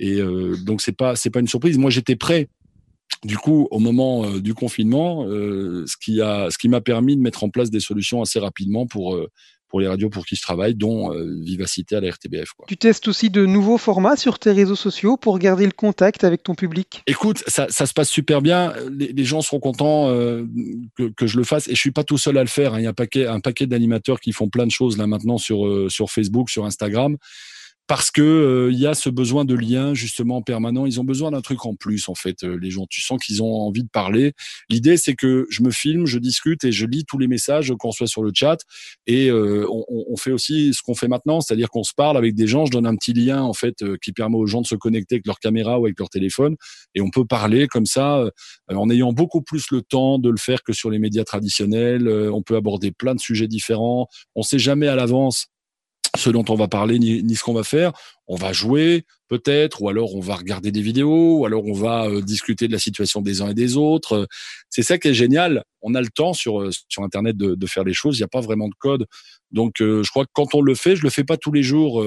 Et 0.00 0.20
donc 0.64 0.82
c'est 0.82 0.96
pas 0.96 1.14
c'est 1.14 1.30
pas 1.30 1.38
une 1.38 1.46
surprise. 1.46 1.78
Moi 1.78 1.88
j'étais 1.88 2.16
prêt. 2.16 2.48
Du 3.22 3.36
coup, 3.38 3.68
au 3.70 3.78
moment 3.78 4.38
du 4.40 4.52
confinement, 4.52 5.24
ce 5.24 5.96
qui 6.02 6.20
a 6.20 6.50
ce 6.50 6.58
qui 6.58 6.68
m'a 6.68 6.80
permis 6.80 7.14
de 7.16 7.20
mettre 7.20 7.44
en 7.44 7.48
place 7.48 7.70
des 7.70 7.78
solutions 7.78 8.20
assez 8.20 8.40
rapidement 8.40 8.88
pour 8.88 9.16
pour 9.74 9.80
les 9.80 9.88
radios 9.88 10.08
pour 10.08 10.24
qui 10.24 10.36
je 10.36 10.42
travaille, 10.42 10.76
dont 10.76 11.12
euh, 11.12 11.34
Vivacité 11.42 11.96
à 11.96 12.00
la 12.00 12.12
RTBF. 12.12 12.52
Quoi. 12.56 12.64
Tu 12.68 12.76
testes 12.76 13.08
aussi 13.08 13.28
de 13.28 13.44
nouveaux 13.44 13.76
formats 13.76 14.14
sur 14.14 14.38
tes 14.38 14.52
réseaux 14.52 14.76
sociaux 14.76 15.16
pour 15.16 15.36
garder 15.40 15.66
le 15.66 15.72
contact 15.72 16.22
avec 16.22 16.44
ton 16.44 16.54
public? 16.54 17.02
Écoute, 17.08 17.42
ça, 17.48 17.66
ça 17.70 17.84
se 17.86 17.92
passe 17.92 18.08
super 18.08 18.40
bien. 18.40 18.72
Les, 18.96 19.24
gens 19.24 19.40
seront 19.40 19.58
contents 19.58 20.10
euh, 20.10 20.44
que, 20.96 21.08
que, 21.08 21.26
je 21.26 21.36
le 21.36 21.42
fasse. 21.42 21.66
Et 21.66 21.74
je 21.74 21.80
suis 21.80 21.90
pas 21.90 22.04
tout 22.04 22.18
seul 22.18 22.38
à 22.38 22.42
le 22.42 22.48
faire. 22.48 22.74
Hein. 22.74 22.78
Il 22.78 22.84
y 22.84 22.86
a 22.86 22.90
un 22.90 22.94
paquet, 22.94 23.26
un 23.26 23.40
paquet 23.40 23.66
d'animateurs 23.66 24.20
qui 24.20 24.30
font 24.30 24.48
plein 24.48 24.64
de 24.64 24.70
choses 24.70 24.96
là 24.96 25.08
maintenant 25.08 25.38
sur, 25.38 25.66
euh, 25.66 25.88
sur 25.88 26.08
Facebook, 26.08 26.50
sur 26.50 26.64
Instagram 26.64 27.16
parce 27.86 28.10
que 28.10 28.22
euh, 28.22 28.72
il 28.72 28.78
y 28.78 28.86
a 28.86 28.94
ce 28.94 29.10
besoin 29.10 29.44
de 29.44 29.54
lien 29.54 29.92
justement 29.94 30.40
permanent. 30.40 30.86
Ils 30.86 31.00
ont 31.00 31.04
besoin 31.04 31.30
d'un 31.30 31.42
truc 31.42 31.66
en 31.66 31.74
plus 31.74 32.08
en 32.08 32.14
fait. 32.14 32.42
Euh, 32.42 32.58
les 32.60 32.70
gens, 32.70 32.86
tu 32.88 33.02
sens 33.02 33.22
qu'ils 33.22 33.42
ont 33.42 33.54
envie 33.54 33.82
de 33.82 33.88
parler. 33.88 34.32
L'idée 34.70 34.96
c'est 34.96 35.14
que 35.14 35.46
je 35.50 35.62
me 35.62 35.70
filme, 35.70 36.06
je 36.06 36.18
discute 36.18 36.64
et 36.64 36.72
je 36.72 36.86
lis 36.86 37.04
tous 37.04 37.18
les 37.18 37.26
messages 37.26 37.72
qu'on 37.78 37.92
soit 37.92 38.06
sur 38.06 38.22
le 38.22 38.30
chat. 38.34 38.58
Et 39.06 39.28
euh, 39.28 39.66
on, 39.70 39.84
on, 39.88 40.16
fait 40.16 40.32
aussi 40.32 40.72
ce 40.72 40.82
qu'on 40.82 40.94
fait 40.94 41.08
maintenant, 41.08 41.40
c'est-à-dire 41.40 41.68
qu'on 41.68 41.82
se 41.82 41.92
parle 41.94 42.16
avec 42.16 42.34
des 42.34 42.46
gens. 42.46 42.64
Je 42.64 42.70
donne 42.70 42.86
un 42.86 42.96
petit 42.96 43.12
lien 43.12 43.42
en 43.42 43.52
fait 43.52 43.84
qui 44.00 44.12
permet 44.12 44.36
aux 44.36 44.46
gens 44.46 44.62
de 44.62 44.66
se 44.66 44.76
connecter 44.76 45.16
avec 45.16 45.26
leur 45.26 45.38
caméra 45.38 45.78
ou 45.78 45.84
avec 45.84 45.98
leur 45.98 46.08
téléphone 46.08 46.56
et 46.94 47.02
on 47.02 47.10
peut 47.10 47.26
parler 47.26 47.66
comme 47.68 47.86
ça 47.86 48.24
en 48.68 48.90
ayant 48.90 49.12
beaucoup 49.12 49.42
plus 49.42 49.70
le 49.70 49.82
temps 49.82 50.18
de 50.18 50.30
le 50.30 50.36
faire 50.36 50.62
que 50.62 50.72
sur 50.72 50.90
les 50.90 50.98
médias 50.98 51.24
traditionnels. 51.24 52.08
on 52.08 52.42
peut 52.42 52.56
aborder 52.56 52.92
plein 52.92 53.14
de 53.14 53.20
sujets 53.20 53.48
différents. 53.48 54.08
On 54.34 54.42
sait 54.42 54.58
jamais 54.58 54.88
à 54.88 54.96
l'avance 54.96 55.48
ce 56.16 56.30
dont 56.30 56.44
on 56.48 56.54
va 56.54 56.68
parler 56.68 56.98
ni, 56.98 57.34
ce 57.34 57.42
qu'on 57.42 57.54
va 57.54 57.64
faire. 57.64 57.92
On 58.26 58.36
va 58.36 58.52
jouer 58.52 59.04
peut-être, 59.28 59.82
ou 59.82 59.88
alors 59.88 60.14
on 60.14 60.20
va 60.20 60.34
regarder 60.36 60.70
des 60.70 60.80
vidéos, 60.80 61.38
ou 61.38 61.46
alors 61.46 61.64
on 61.66 61.72
va 61.72 62.06
euh, 62.06 62.22
discuter 62.22 62.68
de 62.68 62.72
la 62.72 62.78
situation 62.78 63.20
des 63.20 63.42
uns 63.42 63.48
et 63.48 63.54
des 63.54 63.76
autres. 63.76 64.26
C'est 64.70 64.82
ça 64.82 64.96
qui 64.96 65.08
est 65.08 65.14
génial. 65.14 65.64
On 65.82 65.94
a 65.94 66.00
le 66.00 66.08
temps 66.08 66.32
sur 66.32 66.60
euh, 66.60 66.70
sur 66.88 67.02
Internet 67.02 67.36
de, 67.36 67.54
de 67.54 67.66
faire 67.66 67.84
les 67.84 67.92
choses. 67.92 68.16
Il 68.16 68.20
n'y 68.20 68.24
a 68.24 68.28
pas 68.28 68.40
vraiment 68.40 68.68
de 68.68 68.74
code. 68.78 69.06
Donc 69.50 69.80
euh, 69.80 70.02
je 70.02 70.10
crois 70.10 70.24
que 70.24 70.30
quand 70.32 70.54
on 70.54 70.62
le 70.62 70.74
fait, 70.74 70.96
je 70.96 71.02
le 71.02 71.10
fais 71.10 71.24
pas 71.24 71.36
tous 71.36 71.52
les 71.52 71.62
jours. 71.62 72.04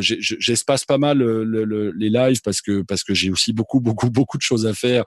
J'espace 0.00 0.84
pas 0.84 0.98
mal 0.98 1.22
les 1.22 2.08
lives 2.08 2.40
parce 2.42 2.60
que 2.60 2.82
parce 2.82 3.04
que 3.04 3.14
j'ai 3.14 3.30
aussi 3.30 3.52
beaucoup 3.52 3.80
beaucoup 3.80 4.10
beaucoup 4.10 4.38
de 4.38 4.42
choses 4.42 4.66
à 4.66 4.74
faire 4.74 5.04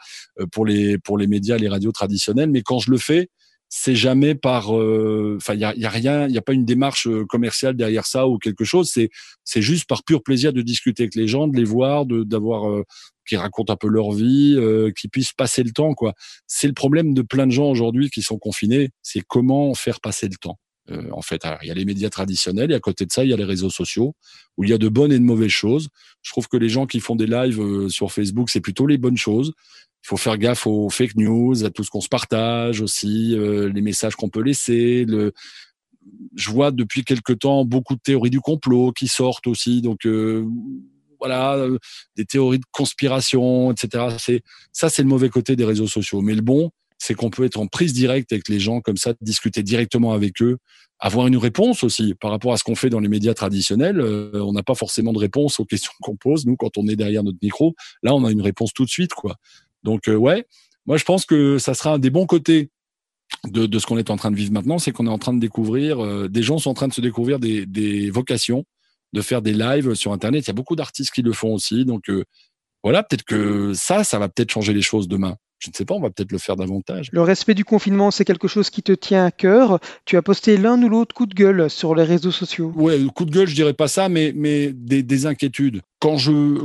pour 0.52 0.66
les 0.66 0.98
pour 0.98 1.18
les 1.18 1.28
médias, 1.28 1.58
les 1.58 1.70
radios 1.70 1.92
traditionnelles. 1.92 2.50
Mais 2.50 2.62
quand 2.62 2.80
je 2.80 2.92
le 2.92 2.98
fais, 2.98 3.30
c'est 3.76 3.96
jamais 3.96 4.36
par 4.36 4.78
euh, 4.78 5.36
enfin 5.38 5.56
il 5.56 5.60
y 5.60 5.66
a, 5.66 5.74
y 5.76 5.86
a, 5.86 5.90
rien 5.90 6.28
il 6.28 6.34
y 6.34 6.38
a 6.38 6.44
pas 6.44 6.54
une 6.54 6.64
démarche 6.64 7.08
euh, 7.08 7.26
commerciale 7.26 7.76
derrière 7.76 8.06
ça 8.06 8.28
ou 8.28 8.38
quelque 8.38 8.64
chose. 8.64 8.92
C'est 8.94 9.10
c'est 9.44 9.64
juste 9.64 9.86
par 9.90 10.04
pur 10.04 10.22
plaisir 10.22 10.54
de 10.54 10.62
discuter 10.62 11.04
avec 11.04 11.16
les 11.16 11.28
gens 11.28 11.48
de 11.48 11.58
les 11.58 11.64
voir 11.64 12.06
de 12.06 12.22
d'avoir 12.24 12.70
euh, 12.70 12.84
qui 13.28 13.36
racontent 13.36 13.74
un 13.74 13.76
peu 13.76 13.88
leur 13.88 14.12
vie 14.12 14.56
euh, 14.60 14.92
qui 14.96 15.08
puissent 15.08 15.34
passer 15.34 15.64
le 15.64 15.72
temps 15.72 15.96
quoi. 15.96 16.14
C'est 16.46 16.68
le 16.68 16.74
problème 16.74 17.16
de 17.16 17.24
plein 17.24 17.48
de 17.48 17.52
gens 17.52 17.68
aujourd'hui 17.68 18.12
qui 18.12 18.22
sont 18.22 18.38
confinés 18.38 18.92
c'est 19.02 19.22
comment 19.22 19.74
faire 19.74 20.02
passer 20.02 20.28
le 20.28 20.36
temps. 20.36 20.60
En 21.12 21.22
fait, 21.22 21.44
il 21.62 21.70
y 21.70 21.72
a 21.72 21.74
les 21.74 21.86
médias 21.86 22.10
traditionnels 22.10 22.70
et 22.74 22.76
à 22.76 22.80
côté 22.82 23.06
de 23.06 23.12
ça, 23.12 23.24
il 23.24 23.30
y 23.30 23.34
a 23.34 23.38
les 23.38 23.46
réseaux 23.46 23.70
sociaux 23.70 24.16
où 24.58 24.66
il 24.66 24.70
y 24.70 24.74
a 24.74 24.78
de 24.78 24.90
bonnes 24.90 25.14
et 25.14 25.18
de 25.18 25.24
mauvaises 25.24 25.50
choses. 25.50 25.88
Je 26.22 26.32
trouve 26.32 26.50
que 26.50 26.58
les 26.58 26.68
gens 26.68 26.88
qui 26.88 27.00
font 27.00 27.16
des 27.16 27.26
lives 27.26 27.88
sur 27.88 28.12
Facebook, 28.12 28.50
c'est 28.50 28.60
plutôt 28.60 28.86
les 28.86 28.98
bonnes 28.98 29.16
choses 29.16 29.54
il 30.04 30.08
faut 30.08 30.18
faire 30.18 30.38
gaffe 30.38 30.68
aux 30.68 30.90
fake 30.90 31.16
news, 31.16 31.64
à 31.64 31.70
tout 31.70 31.84
ce 31.84 31.90
qu'on 31.90 32.02
se 32.02 32.10
partage 32.10 32.82
aussi, 32.82 33.38
euh, 33.38 33.72
les 33.72 33.82
messages 33.82 34.16
qu'on 34.16 34.28
peut 34.28 34.42
laisser. 34.42 35.06
Le... 35.06 35.32
Je 36.36 36.50
vois 36.52 36.72
depuis 36.72 37.06
quelque 37.06 37.32
temps 37.32 37.64
beaucoup 37.64 37.96
de 37.96 38.02
théories 38.02 38.30
du 38.30 38.42
complot 38.42 38.92
qui 38.92 39.08
sortent 39.08 39.48
aussi. 39.48 39.82
Donc 39.82 40.06
euh, 40.06 40.46
voilà, 41.20 41.56
euh, 41.56 41.78
des 42.18 42.26
théories 42.26 42.60
de 42.60 42.66
conspiration, 42.74 43.72
etc. 43.72 44.08
C'est 44.20 44.42
ça, 44.74 44.90
c'est 44.90 45.04
le 45.04 45.08
mauvais 45.08 45.30
côté 45.30 45.56
des 45.56 45.64
réseaux 45.64 45.88
sociaux. 45.88 46.20
Mais 46.20 46.36
le 46.36 46.42
bon, 46.42 46.70
c'est 46.98 47.14
qu'on 47.14 47.30
peut 47.30 47.46
être 47.46 47.58
en 47.58 47.68
prise 47.68 47.94
directe 47.94 48.34
avec 48.34 48.50
les 48.50 48.60
gens 48.60 48.82
comme 48.82 48.98
ça, 48.98 49.14
discuter 49.22 49.64
directement 49.64 50.12
avec 50.12 50.42
eux, 50.42 50.58
avoir 51.00 51.28
une 51.28 51.38
réponse 51.38 51.82
aussi 51.86 52.14
par 52.14 52.32
rapport 52.32 52.52
à 52.52 52.58
ce 52.58 52.66
qu'on 52.66 52.76
fait 52.76 52.90
dans 52.90 53.00
les 53.00 53.08
médias 53.08 53.34
traditionnels. 53.34 54.02
on 54.02 54.52
n'a 54.52 54.64
pas 54.64 54.76
forcément 54.76 55.14
de 55.14 55.20
réponse 55.20 55.62
aux 55.62 55.66
questions 55.66 55.94
qu'on 56.02 56.18
pose 56.18 56.46
nous 56.46 56.58
quand 56.58 56.78
on 56.78 56.90
est 56.90 56.98
derrière 56.98 57.24
notre 57.24 57.40
micro. 57.42 57.74
Là, 58.04 58.14
on 58.14 58.26
a 58.26 58.32
une 58.32 58.42
réponse 58.42 58.74
tout 58.74 58.84
de 58.84 58.90
suite, 58.90 59.14
quoi. 59.14 59.38
Donc 59.84 60.08
euh, 60.08 60.16
ouais, 60.16 60.46
moi 60.86 60.98
je 60.98 61.04
pense 61.04 61.26
que 61.26 61.58
ça 61.58 61.74
sera 61.74 61.94
un 61.94 62.00
des 62.00 62.10
bons 62.10 62.26
côtés 62.26 62.70
de, 63.48 63.66
de 63.66 63.80
ce 63.80 63.86
qu'on 63.86 63.98
est 63.98 64.10
en 64.10 64.18
train 64.18 64.32
de 64.32 64.36
vivre 64.36 64.54
maintenant, 64.54 64.80
c'est 64.80 64.92
qu'on 64.92 65.08
est 65.08 65.12
en 65.12 65.18
train 65.18 65.34
de 65.34 65.40
découvrir, 65.40 66.04
euh, 66.04 66.28
des 66.28 66.44
gens 66.44 66.58
sont 66.58 66.70
en 66.70 66.74
train 66.74 66.88
de 66.88 66.94
se 66.94 67.02
découvrir 67.02 67.40
des, 67.40 67.66
des, 67.66 68.10
vocations, 68.10 68.66
de 69.14 69.22
faire 69.22 69.42
des 69.42 69.54
lives 69.54 69.94
sur 69.96 70.14
Internet. 70.14 70.46
Il 70.46 70.48
y 70.48 70.52
a 70.52 70.54
beaucoup 70.54 70.76
d'artistes 70.76 71.12
qui 71.12 71.22
le 71.22 71.34
font 71.34 71.54
aussi. 71.54 71.86
Donc 71.86 72.10
euh, 72.10 72.24
voilà, 72.84 73.04
peut-être 73.04 73.24
que 73.24 73.74
ça, 73.74 74.04
ça 74.04 74.20
va 74.20 74.30
peut-être 74.30 74.52
changer 74.52 74.74
les 74.74 74.82
choses 74.82 75.08
demain. 75.08 75.36
Je 75.64 75.70
ne 75.70 75.74
sais 75.74 75.86
pas, 75.86 75.94
on 75.94 76.02
va 76.02 76.10
peut-être 76.10 76.34
le 76.34 76.38
faire 76.38 76.58
davantage. 76.58 77.08
Le 77.14 77.22
respect 77.22 77.54
du 77.54 77.64
confinement, 77.64 78.12
c'est 78.12 78.26
quelque 78.26 78.50
chose 78.50 78.70
qui 78.70 78.84
te 78.84 78.92
tient 78.92 79.26
à 79.26 79.32
cœur. 79.32 79.80
Tu 80.04 80.18
as 80.18 80.22
posté 80.22 80.58
l'un 80.58 80.82
ou 80.84 80.90
l'autre 80.90 81.16
coup 81.16 81.26
de 81.26 81.34
gueule 81.34 81.70
sur 81.70 81.96
les 81.96 82.04
réseaux 82.04 82.32
sociaux. 82.32 82.74
Ouais, 82.76 83.00
coup 83.16 83.24
de 83.24 83.32
gueule, 83.32 83.48
je 83.48 83.56
dirais 83.56 83.74
pas 83.74 83.88
ça, 83.88 84.10
mais, 84.10 84.34
mais 84.36 84.74
des, 84.74 85.04
des 85.04 85.26
inquiétudes. 85.26 85.82
Quand 86.00 86.18
je, 86.18 86.60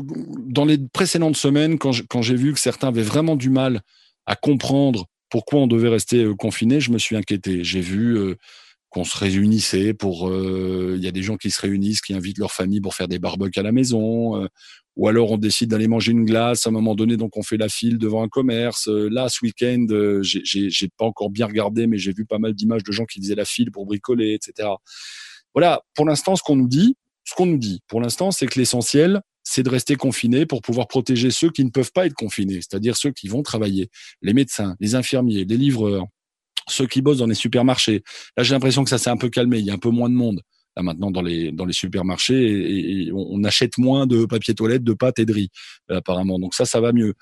dans 0.47 0.65
les 0.65 0.79
précédentes 0.79 1.37
semaines, 1.37 1.79
quand 1.79 2.23
j'ai 2.23 2.35
vu 2.35 2.53
que 2.53 2.59
certains 2.59 2.89
avaient 2.89 3.03
vraiment 3.03 3.37
du 3.37 3.51
mal 3.51 3.83
à 4.27 4.35
comprendre 4.35 5.07
pourquoi 5.31 5.61
on 5.61 5.67
devait 5.67 5.89
rester 5.89 6.25
euh, 6.25 6.35
confiné, 6.35 6.81
je 6.81 6.91
me 6.91 6.99
suis 6.99 7.17
inquiété. 7.17 7.63
J'ai 7.63 7.81
vu 7.81 8.17
euh, 8.17 8.37
qu'on 8.91 9.05
se 9.05 9.17
réunissait 9.17 9.95
pour. 9.95 10.29
Euh, 10.29 10.95
il 10.97 11.05
y 11.05 11.09
a 11.09 11.13
des 11.13 11.23
gens 11.23 11.37
qui 11.37 11.51
se 11.51 11.61
réunissent, 11.61 12.01
qui 12.01 12.15
invitent 12.15 12.39
leur 12.39 12.53
famille 12.53 12.81
pour 12.81 12.95
faire 12.95 13.09
des 13.09 13.19
barbecues 13.19 13.61
à 13.61 13.63
la 13.63 13.73
maison 13.73 14.49
ou 14.99 15.07
alors 15.07 15.31
on 15.31 15.39
décide 15.39 15.71
d'aller 15.71 15.87
manger 15.87 16.11
une 16.11 16.25
glace 16.25 16.67
à 16.67 16.71
un 16.71 16.73
moment 16.73 16.97
donné, 16.97 17.17
donc 17.17 17.37
on 17.37 17.43
fait 17.43 17.57
la 17.57 17.69
file 17.69 17.99
devant 17.99 18.25
un 18.25 18.29
commerce. 18.29 18.89
Euh, 18.89 19.09
là, 19.09 19.29
ce 19.29 19.39
week-end, 19.45 19.87
euh, 19.91 20.23
j'ai 20.23 20.89
pas 20.99 21.05
encore 21.05 21.31
bien 21.31 21.47
regardé, 21.47 21.87
mais 21.87 21.99
j'ai 21.99 22.13
vu 22.13 22.27
pas 22.27 22.39
mal 22.39 22.53
d'images 22.53 22.83
de 22.83 22.91
gens 22.91 23.05
qui 23.05 23.21
faisaient 23.21 23.37
la 23.37 23.45
file 23.45 23.71
pour 23.71 23.87
bricoler, 23.87 24.35
etc. 24.35 24.69
Voilà, 25.55 25.83
pour 25.95 26.05
l'instant, 26.05 26.35
ce 26.35 26.43
qu'on 26.43 26.57
nous 26.57 26.67
dit, 26.67 26.97
ce 27.25 27.35
qu'on 27.37 27.47
nous 27.47 27.59
dit, 27.59 27.81
pour 27.87 28.01
l'instant, 28.01 28.33
c'est 28.33 28.47
que 28.47 28.59
l'essentiel, 28.59 29.21
c'est 29.45 29.63
de 29.63 29.71
rester 29.71 29.95
confiné 29.95 30.47
pour 30.47 30.63
pouvoir 30.63 30.89
protéger 30.89 31.31
ceux 31.31 31.51
qui 31.51 31.65
ne 31.65 31.71
peuvent 31.71 31.93
pas 31.93 32.07
être 32.07 32.15
confinés, 32.15 32.57
c'est-à-dire 32.57 32.97
ceux 32.97 33.13
qui 33.13 33.29
vont 33.29 33.45
travailler, 33.45 33.91
les 34.21 34.35
médecins, 34.35 34.75
les 34.81 34.97
infirmiers, 34.97 35.45
les 35.45 35.57
livreurs, 35.57 36.07
ceux 36.71 36.87
qui 36.87 37.03
bossent 37.03 37.19
dans 37.19 37.27
les 37.27 37.35
supermarchés. 37.35 38.03
Là, 38.37 38.43
j'ai 38.43 38.55
l'impression 38.55 38.85
que 38.85 38.91
ça 38.91 38.99
s'est 38.99 39.11
un 39.11 39.17
peu 39.17 39.29
calmé, 39.29 39.59
il 39.59 39.65
y 39.65 39.71
a 39.71 39.75
un 39.75 39.79
peu 39.79 39.91
moins 39.91 40.09
de 40.09 40.15
monde 40.15 40.43
maintenant 40.83 41.11
dans 41.11 41.23
les 41.23 41.53
dans 41.53 41.65
les 41.65 41.73
supermarchés 41.73 43.07
et, 43.07 43.13
on, 43.13 43.43
achète 43.45 43.79
moins 43.79 44.07
de 44.07 44.27
papier 44.27 44.55
toilette, 44.55 44.85
de 44.85 44.93
pâtes 44.93 45.19
et 45.19 45.25
de 45.25 45.33
riz 45.33 45.51
euh, 45.91 45.97
apparemment. 45.97 46.39
Donc 46.39 46.55
ça, 46.55 46.65
ça 46.65 46.81
va 46.81 46.93
mieux. 46.93 47.15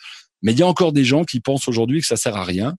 Mais 0.42 0.52
il 0.52 0.58
y 0.58 0.62
a 0.62 0.66
encore 0.66 0.92
des 0.92 1.04
gens 1.04 1.24
qui 1.24 1.40
pensent 1.40 1.68
aujourd'hui 1.68 2.00
que 2.00 2.06
ça 2.06 2.16
sert 2.16 2.36
à 2.36 2.44
rien 2.44 2.74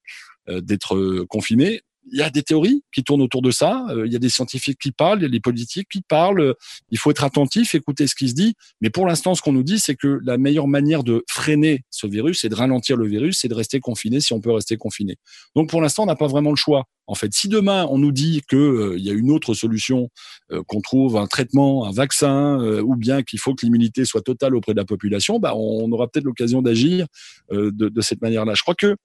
euh, 0.50 0.62
d'être 0.62 0.96
euh, 0.96 1.26
confiné 1.28 1.82
il 2.12 2.20
y 2.20 2.22
a 2.22 2.30
des 2.30 2.44
théories 2.44 2.84
qui 2.94 3.04
tournent 3.04 3.22
autour 3.22 3.42
de 3.42 3.52
ça. 3.52 3.86
Euh, 3.90 4.06
il 4.06 4.14
y 4.14 4.16
a 4.16 4.20
des 4.20 4.30
scientifiques 4.30 4.80
qui 4.80 4.92
parlent, 4.92 5.20
il 5.20 5.24
y 5.24 5.28
a 5.28 5.30
des 5.30 5.40
politiques 5.40 5.88
qui 5.90 6.02
parlent. 6.02 6.56
Il 6.90 6.98
faut 6.98 7.12
être 7.12 7.24
attentif, 7.24 7.76
écouter 7.76 8.08
ce 8.08 8.16
qui 8.16 8.30
se 8.30 8.34
dit. 8.34 8.56
Mais 8.82 8.90
pour 8.90 9.06
l'instant, 9.06 9.36
ce 9.36 9.42
qu'on 9.42 9.54
nous 9.54 9.64
dit, 9.64 9.80
c'est 9.80 9.96
que 9.96 10.20
la 10.24 10.38
meilleure 10.38 10.68
manière 10.68 11.04
de 11.04 11.24
freiner 11.30 11.86
ce 11.90 12.08
virus, 12.08 12.40
c'est 12.42 12.50
de 12.50 12.56
ralentir 12.56 12.98
le 12.98 13.08
virus, 13.08 13.40
c'est 13.42 13.48
de 13.48 13.54
rester 13.54 13.80
confiné 13.80 14.20
si 14.20 14.34
on 14.34 14.42
peut 14.42 14.52
rester 14.52 14.78
confiné. 14.78 15.18
Donc 15.56 15.70
pour 15.70 15.82
l'instant, 15.82 16.04
on 16.04 16.08
n'a 16.08 16.16
pas 16.16 16.28
vraiment 16.28 16.52
le 16.52 16.56
choix. 16.56 16.86
En 17.08 17.16
fait, 17.16 17.34
si 17.34 17.48
demain 17.48 17.88
on 17.90 17.98
nous 17.98 18.12
dit 18.12 18.42
qu'il 18.50 18.58
euh, 18.58 18.98
y 18.98 19.10
a 19.10 19.14
une 19.14 19.32
autre 19.32 19.54
solution, 19.54 20.10
euh, 20.52 20.62
qu'on 20.68 20.82
trouve 20.82 21.18
un 21.18 21.28
traitement, 21.28 21.86
un 21.86 21.92
vaccin, 21.92 22.58
ou 22.58 22.96
bien 22.96 23.24
qu'il 23.24 23.40
faut 23.40 23.54
que 23.56 23.66
l'immunité 23.66 24.06
soit 24.06 24.22
totale 24.22 24.56
auprès 24.56 24.74
de 24.74 24.78
la 24.78 24.86
population, 24.86 25.40
bah, 25.40 25.56
on 25.56 25.92
aura 25.92 26.08
peut-être 26.08 26.26
l'occasion 26.26 26.62
d'agir 26.62 27.08
de, 27.52 27.70
de 27.72 28.02
cette 28.02 28.22
manière-là. 28.22 28.54
Je 28.56 28.62
crois 28.62 28.76
que 28.76 28.96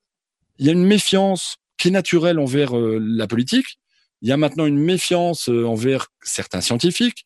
il 0.59 0.67
y 0.67 0.69
a 0.69 0.73
une 0.73 0.85
méfiance 0.85 1.57
qui 1.83 1.89
est 1.89 1.91
naturel 1.91 2.39
envers 2.39 2.79
euh, 2.79 3.01
la 3.01 3.27
politique. 3.27 3.81
Il 4.21 4.29
y 4.29 4.33
a 4.33 4.37
maintenant 4.37 4.67
une 4.67 4.79
méfiance 4.79 5.49
euh, 5.49 5.67
envers 5.67 6.07
certains 6.23 6.61
scientifiques. 6.61 7.25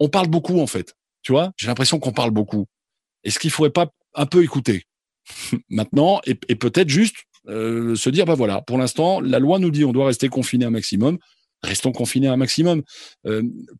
On 0.00 0.08
parle 0.08 0.26
beaucoup 0.26 0.58
en 0.58 0.66
fait. 0.66 0.96
Tu 1.22 1.30
vois, 1.30 1.52
j'ai 1.56 1.68
l'impression 1.68 2.00
qu'on 2.00 2.10
parle 2.12 2.32
beaucoup. 2.32 2.66
Est-ce 3.22 3.38
qu'il 3.38 3.52
faudrait 3.52 3.70
pas 3.70 3.92
un 4.14 4.26
peu 4.26 4.42
écouter 4.42 4.86
maintenant 5.68 6.20
et, 6.26 6.34
peut-être 6.34 6.88
juste 6.88 7.16
se 7.48 8.10
dire 8.10 8.24
bah 8.24 8.34
voilà, 8.34 8.60
pour 8.62 8.76
l'instant, 8.76 9.20
la 9.20 9.38
loi 9.38 9.60
nous 9.60 9.70
dit 9.70 9.84
on 9.84 9.92
doit 9.92 10.06
rester 10.06 10.28
confiné 10.28 10.64
un 10.64 10.70
maximum. 10.70 11.18
Restons 11.62 11.92
confinés 11.92 12.26
un 12.26 12.36
maximum. 12.36 12.82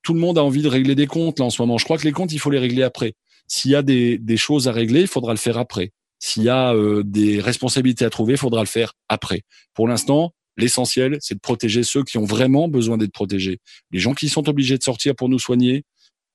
tout 0.05 0.15
le 0.15 0.21
monde 0.21 0.39
a 0.39 0.45
envie 0.45 0.63
de 0.63 0.69
régler 0.69 0.95
des 0.95 1.09
comptes 1.09 1.41
là 1.41 1.47
en 1.47 1.51
ce 1.51 1.61
moment. 1.61 1.79
Je 1.79 1.85
crois 1.85 1.99
que 1.99 2.05
les 2.05 2.13
comptes, 2.13 2.33
il 2.33 2.39
faut 2.39 2.51
les 2.51 2.61
régler 2.61 2.85
après. 2.85 3.15
S'il 3.49 3.73
y 3.73 3.75
a 3.75 3.83
des 3.83 4.37
choses 4.37 4.69
à 4.69 4.73
régler, 4.73 5.01
il 5.01 5.09
faudra 5.09 5.33
le 5.33 5.39
faire 5.39 5.59
après. 5.59 5.91
S'il 6.19 6.45
y 6.45 6.49
a 6.49 6.75
des 7.05 7.41
responsabilités 7.41 8.05
à 8.05 8.11
trouver, 8.11 8.35
il 8.35 8.39
faudra 8.39 8.61
le 8.61 8.67
faire 8.67 8.95
après. 9.09 9.43
Pour 9.75 9.87
l'instant, 9.87 10.33
L'essentiel, 10.57 11.19
c'est 11.21 11.35
de 11.35 11.41
protéger 11.41 11.83
ceux 11.83 12.03
qui 12.03 12.17
ont 12.17 12.25
vraiment 12.25 12.69
besoin 12.69 12.97
d'être 12.97 13.13
protégés. 13.13 13.59
Les 13.91 13.99
gens 13.99 14.15
qui 14.15 14.29
sont 14.29 14.49
obligés 14.49 14.79
de 14.79 14.83
sortir 14.83 15.15
pour 15.15 15.29
nous 15.29 15.39
soigner, 15.39 15.85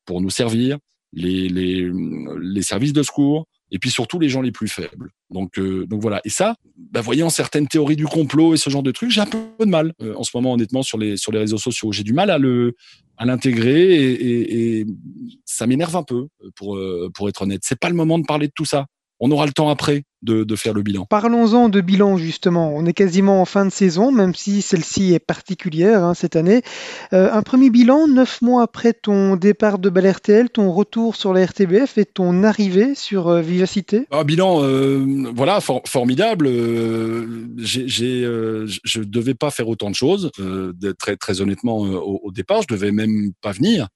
pour 0.05 0.21
nous 0.21 0.29
servir, 0.29 0.77
les, 1.13 1.49
les, 1.49 2.61
services 2.61 2.93
de 2.93 3.03
secours, 3.03 3.47
et 3.71 3.79
puis 3.79 3.89
surtout 3.89 4.19
les 4.19 4.29
gens 4.29 4.41
les 4.41 4.51
plus 4.51 4.67
faibles. 4.67 5.09
Donc, 5.29 5.57
euh, 5.57 5.85
donc 5.87 6.01
voilà. 6.01 6.21
Et 6.23 6.29
ça, 6.29 6.55
bah, 6.77 7.01
voyant 7.01 7.29
certaines 7.29 7.67
théories 7.67 7.95
du 7.95 8.05
complot 8.05 8.53
et 8.53 8.57
ce 8.57 8.69
genre 8.69 8.83
de 8.83 8.91
trucs, 8.91 9.09
j'ai 9.09 9.21
un 9.21 9.25
peu 9.25 9.39
de 9.59 9.65
mal 9.65 9.93
euh, 10.01 10.13
en 10.15 10.23
ce 10.23 10.31
moment, 10.35 10.53
honnêtement, 10.53 10.83
sur 10.83 10.97
les 10.97 11.17
sur 11.17 11.31
les 11.31 11.39
réseaux 11.39 11.57
sociaux. 11.57 11.91
J'ai 11.91 12.03
du 12.03 12.13
mal 12.13 12.29
à 12.29 12.37
le 12.37 12.75
à 13.17 13.25
l'intégrer 13.25 13.93
et, 13.93 14.85
ça 15.45 15.67
m'énerve 15.67 15.95
un 15.95 16.03
peu, 16.03 16.27
pour 16.55 16.77
euh, 16.77 17.09
pour 17.13 17.27
être 17.27 17.41
honnête. 17.41 17.61
C'est 17.63 17.79
pas 17.79 17.89
le 17.89 17.95
moment 17.95 18.19
de 18.19 18.25
parler 18.25 18.47
de 18.47 18.53
tout 18.55 18.65
ça 18.65 18.85
on 19.21 19.29
aura 19.31 19.45
le 19.45 19.53
temps 19.53 19.69
après 19.69 20.03
de, 20.23 20.55
faire 20.55 20.73
le 20.73 20.81
bilan. 20.81 21.05
Parlons-en 21.05 21.69
de 21.69 21.81
bilan 21.81 22.17
justement. 22.17 22.73
On 22.75 22.85
est 22.85 22.93
quasiment 22.93 23.41
en 23.41 23.45
fin 23.45 23.65
de 23.65 23.71
saison, 23.71 24.11
même 24.11 24.35
si 24.35 24.61
celle-ci 24.61 25.13
est 25.13 25.19
particulière 25.19 26.03
hein, 26.03 26.13
cette 26.13 26.35
année. 26.35 26.61
Euh, 27.13 27.31
un 27.31 27.41
premier 27.41 27.69
bilan, 27.69 28.07
neuf 28.07 28.41
mois 28.41 28.63
après 28.63 28.93
ton 28.93 29.35
départ 29.35 29.79
de 29.79 29.89
Balertel, 29.89 30.49
ton 30.49 30.71
retour 30.71 31.15
sur 31.15 31.33
la 31.33 31.45
RTBF 31.45 31.97
et 31.97 32.05
ton 32.05 32.43
arrivée 32.43 32.93
sur 32.95 33.29
euh, 33.29 33.41
Vivacité. 33.41 34.05
Un 34.11 34.23
bilan, 34.23 34.63
euh, 34.63 35.05
voilà, 35.33 35.59
formidable. 35.61 36.47
je 36.47 37.79
ne 38.99 39.03
devais 39.03 39.33
pas 39.35 39.49
faire 39.49 39.67
autant 39.67 39.89
de 39.89 39.95
choses, 39.95 40.31
très, 40.99 41.15
très 41.15 41.41
honnêtement 41.41 41.77
au, 41.77 42.31
départ. 42.31 42.61
Je 42.63 42.73
devais 42.73 42.91
même 42.91 43.31
pas 43.41 43.51
venir. 43.51 43.87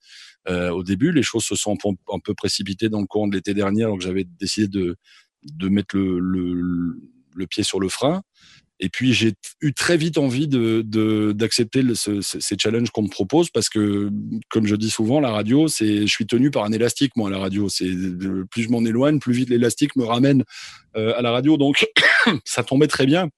Au 0.48 0.84
début, 0.84 1.12
les 1.12 1.24
choses 1.24 1.44
se 1.44 1.56
sont 1.56 1.78
un 2.12 2.20
peu 2.20 2.34
précipitées 2.34 2.90
dans 2.90 3.02
le 3.02 3.08
courant 3.08 3.28
de 3.28 3.36
l'été 3.36 3.54
dernier, 3.54 3.84
donc 3.84 4.02
j'avais 4.02 4.26
décidé 4.40 4.68
de, 4.68 5.70
mettre 5.70 5.98
le, 5.98 7.48
pied 7.48 7.64
sur 7.64 7.80
le 7.80 7.90
frein. 7.90 8.22
Et 8.80 8.90
puis 8.90 9.14
j'ai 9.14 9.34
eu 9.62 9.74
très 9.74 9.96
vite 9.96 10.18
envie 10.18 10.48
d'accepter 10.50 11.82
ce, 11.96 12.20
ces 12.22 12.56
challenges 12.60 12.90
qu'on 12.90 13.04
me 13.04 13.10
propose 13.10 13.50
parce 13.50 13.70
que, 13.70 14.12
comme 14.50 14.68
je 14.68 14.76
dis 14.76 14.90
souvent, 14.90 15.22
la 15.22 15.32
radio, 15.32 15.68
je 15.68 16.06
suis 16.08 16.26
tenu 16.26 16.52
par 16.52 16.66
un 16.66 16.72
élastique 16.74 17.16
moi. 17.16 17.30
La 17.30 17.40
radio, 17.40 17.68
plus 18.52 18.64
je 18.64 18.70
m'en 18.70 18.84
éloigne, 18.84 19.20
plus 19.20 19.34
vite 19.34 19.50
l'élastique 19.50 19.96
me 19.96 20.04
ramène 20.04 20.44
euh, 20.98 21.14
à 21.18 21.22
la 21.22 21.32
radio. 21.32 21.56
Donc 21.56 21.88
ça 22.46 22.64
tombait 22.64 22.88
très 22.88 23.06
bien. 23.06 23.30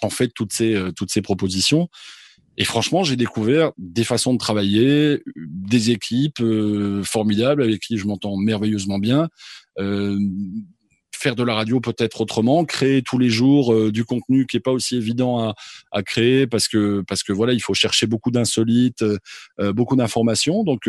En 0.00 0.10
fait, 0.10 0.30
euh, 0.60 0.92
toutes 0.92 1.10
ces 1.10 1.22
propositions. 1.22 1.88
Et 2.58 2.64
franchement, 2.64 3.04
j'ai 3.04 3.16
découvert 3.16 3.70
des 3.78 4.04
façons 4.04 4.34
de 4.34 4.38
travailler, 4.38 5.22
des 5.36 5.90
équipes 5.90 6.40
euh, 6.40 7.02
formidables 7.04 7.62
avec 7.62 7.80
qui 7.80 7.96
je 7.96 8.06
m'entends 8.06 8.36
merveilleusement 8.36 8.98
bien. 8.98 9.28
Euh, 9.78 10.18
faire 11.18 11.34
de 11.34 11.42
la 11.42 11.54
radio 11.54 11.80
peut-être 11.80 12.20
autrement, 12.20 12.64
créer 12.64 13.02
tous 13.02 13.18
les 13.18 13.28
jours 13.28 13.72
euh, 13.72 13.92
du 13.92 14.04
contenu 14.04 14.46
qui 14.46 14.56
est 14.56 14.60
pas 14.60 14.72
aussi 14.72 14.96
évident 14.96 15.40
à, 15.40 15.54
à, 15.92 16.02
créer 16.02 16.46
parce 16.46 16.68
que 16.68 17.02
parce 17.06 17.22
que 17.22 17.32
voilà, 17.32 17.52
il 17.52 17.60
faut 17.60 17.74
chercher 17.74 18.06
beaucoup 18.06 18.30
d'insolites, 18.30 19.02
euh, 19.02 19.18
euh, 19.60 19.72
beaucoup 19.72 19.96
d'informations. 19.96 20.64
Donc 20.64 20.88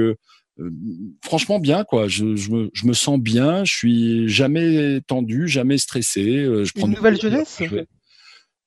franchement 1.24 1.60
bien 1.60 1.84
quoi. 1.86 2.08
Je, 2.08 2.36
je, 2.36 2.52
me, 2.52 2.70
je 2.74 2.86
me 2.86 2.94
sens 2.94 3.20
bien. 3.20 3.64
Je 3.64 3.74
suis 3.74 4.30
jamais 4.30 5.02
tendu, 5.08 5.48
jamais 5.48 5.78
stressé. 5.78 6.24
je 6.24 6.72
prends 6.74 6.88
une 6.88 6.96
nouvelle 6.96 7.20
jeunesse? 7.20 7.62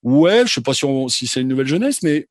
Ouais, 0.02 0.44
je 0.46 0.54
sais 0.54 0.62
pas 0.62 0.74
si, 0.74 0.84
si 1.08 1.26
c'est 1.28 1.42
une 1.42 1.48
nouvelle 1.48 1.68
jeunesse, 1.68 2.02
mais 2.02 2.26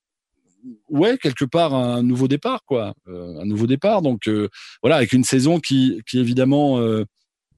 ouais 0.90 1.18
quelque 1.18 1.46
part 1.46 1.74
un 1.74 2.04
nouveau 2.04 2.28
départ 2.28 2.64
quoi, 2.66 2.94
un 3.08 3.46
nouveau 3.46 3.68
départ. 3.68 4.02
Donc 4.02 4.30
voilà, 4.82 4.98
avec 4.98 5.14
une 5.14 5.24
saison 5.24 5.60
qui 5.60 6.02
qui 6.08 6.20
évidemment 6.20 6.80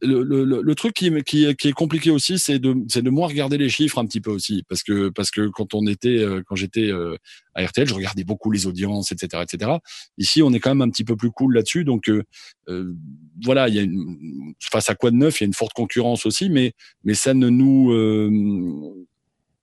le, 0.06 0.74
truc 0.74 0.94
qui, 0.94 1.12
qui, 1.24 1.46
est 1.46 1.74
compliqué 1.74 2.12
aussi, 2.12 2.40
c'est 2.40 2.60
de, 2.60 2.76
c'est 2.88 3.02
de 3.02 3.10
moins 3.10 3.28
regarder 3.28 3.58
les 3.58 3.70
chiffres 3.70 3.98
un 3.98 4.06
petit 4.06 4.22
peu 4.22 4.32
aussi, 4.32 4.64
parce 4.68 4.84
que 4.84 5.10
parce 5.10 5.32
que 5.32 5.48
quand 5.48 5.74
on 5.74 5.86
était, 5.88 6.20
euh, 6.20 6.42
quand 6.46 6.56
j'étais 6.56 6.92
euh, 6.92 7.16
à 7.56 7.66
RTL, 7.66 7.88
je 7.88 7.94
regardais 7.94 8.24
beaucoup 8.24 8.52
les 8.52 8.68
audiences, 8.68 9.12
etc., 9.12 9.44
etc. 9.44 9.72
Ici, 10.18 10.42
on 10.42 10.52
est 10.54 10.60
quand 10.60 10.72
même 10.72 10.82
un 10.82 10.90
petit 10.90 11.04
peu 11.04 11.16
plus 11.16 11.32
cool 11.32 11.56
là-dessus, 11.56 11.84
donc 11.84 12.10
euh, 12.10 12.24
voilà, 13.44 13.68
il 13.70 13.76
y 13.76 13.80
a 13.80 13.82
une, 13.82 14.54
face 14.62 14.90
à 14.90 14.96
quoi 14.96 15.12
de 15.12 15.16
neuf, 15.16 15.40
il 15.40 15.44
y 15.44 15.46
a 15.46 15.48
une 15.48 15.54
forte 15.54 15.74
concurrence 15.74 16.26
aussi, 16.26 16.50
mais 16.50 16.74
mais 17.04 17.14
ça 17.14 17.34
ne 17.34 17.50
nous 17.50 19.03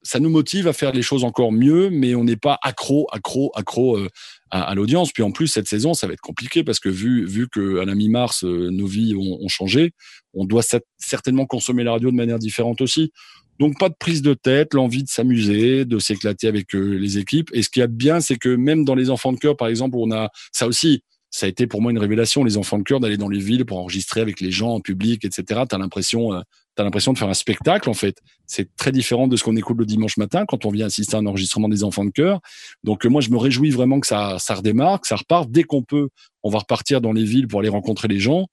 ça 0.02 0.18
nous 0.18 0.30
motive 0.30 0.66
à 0.66 0.72
faire 0.72 0.92
les 0.92 1.02
choses 1.02 1.24
encore 1.24 1.52
mieux, 1.52 1.90
mais 1.90 2.14
on 2.14 2.24
n'est 2.24 2.36
pas 2.36 2.58
accro, 2.62 3.06
accro, 3.12 3.52
accro 3.54 3.98
euh, 3.98 4.08
à, 4.50 4.74
l'audience. 4.74 5.12
Puis 5.12 5.22
en 5.22 5.30
plus, 5.30 5.48
cette 5.48 5.68
saison, 5.68 5.94
ça 5.94 6.06
va 6.06 6.14
être 6.14 6.20
compliqué 6.20 6.64
parce 6.64 6.80
que 6.80 6.88
vu, 6.88 7.26
vu 7.26 7.48
qu'à 7.48 7.84
la 7.84 7.94
mi-mars, 7.94 8.44
euh, 8.44 8.70
nos 8.70 8.86
vies 8.86 9.14
ont, 9.14 9.48
changé, 9.48 9.92
on 10.32 10.44
doit 10.44 10.62
certainement 10.98 11.46
consommer 11.46 11.84
la 11.84 11.92
radio 11.92 12.10
de 12.10 12.16
manière 12.16 12.38
différente 12.38 12.80
aussi. 12.80 13.12
Donc 13.58 13.78
pas 13.78 13.90
de 13.90 13.94
prise 13.98 14.22
de 14.22 14.32
tête, 14.32 14.72
l'envie 14.72 15.02
de 15.02 15.08
s'amuser, 15.08 15.84
de 15.84 15.98
s'éclater 15.98 16.48
avec 16.48 16.74
euh, 16.74 16.96
les 16.96 17.18
équipes. 17.18 17.50
Et 17.52 17.62
ce 17.62 17.68
qui 17.68 17.80
est 17.80 17.88
bien, 17.88 18.20
c'est 18.20 18.36
que 18.36 18.48
même 18.48 18.84
dans 18.84 18.94
les 18.94 19.10
enfants 19.10 19.32
de 19.32 19.38
cœur, 19.38 19.56
par 19.56 19.68
exemple, 19.68 19.96
on 19.98 20.10
a 20.12 20.30
ça 20.52 20.66
aussi. 20.66 21.02
Ça 21.32 21.46
a 21.46 21.48
été 21.48 21.66
pour 21.66 21.80
moi 21.80 21.92
une 21.92 21.98
révélation, 21.98 22.42
les 22.42 22.56
enfants 22.56 22.78
de 22.78 22.82
cœur, 22.82 23.00
d'aller 23.00 23.18
dans 23.18 23.28
les 23.28 23.38
villes 23.38 23.64
pour 23.64 23.78
enregistrer 23.78 24.20
avec 24.20 24.40
les 24.40 24.50
gens 24.50 24.70
en 24.70 24.80
public, 24.80 25.24
etc. 25.24 25.60
Tu 25.68 25.74
as 25.74 25.78
l'impression 25.78 26.32
tu 26.76 26.82
as 26.82 26.84
l'impression 26.84 27.12
de 27.12 27.18
faire 27.18 27.28
un 27.28 27.34
spectacle 27.34 27.88
en 27.90 27.94
fait. 27.94 28.18
C'est 28.46 28.74
très 28.76 28.92
différent 28.92 29.28
de 29.28 29.36
ce 29.36 29.44
qu'on 29.44 29.56
écoute 29.56 29.78
le 29.78 29.86
dimanche 29.86 30.16
matin 30.16 30.44
quand 30.46 30.64
on 30.64 30.70
vient 30.70 30.86
assister 30.86 31.16
à 31.16 31.18
un 31.18 31.26
enregistrement 31.26 31.68
des 31.68 31.84
enfants 31.84 32.04
de 32.04 32.10
chœur. 32.10 32.40
Donc 32.84 33.04
euh, 33.04 33.08
moi 33.08 33.20
je 33.20 33.30
me 33.30 33.36
réjouis 33.36 33.70
vraiment 33.70 34.00
que 34.00 34.06
ça, 34.06 34.38
ça 34.38 34.54
redémarre, 34.54 35.00
que 35.00 35.06
ça 35.06 35.16
reparte. 35.16 35.50
Dès 35.50 35.64
qu'on 35.64 35.82
peut, 35.82 36.08
on 36.42 36.50
va 36.50 36.60
repartir 36.60 37.00
dans 37.00 37.12
les 37.12 37.24
villes 37.24 37.48
pour 37.48 37.60
aller 37.60 37.68
rencontrer 37.68 38.08
les 38.08 38.18
gens. 38.18 38.46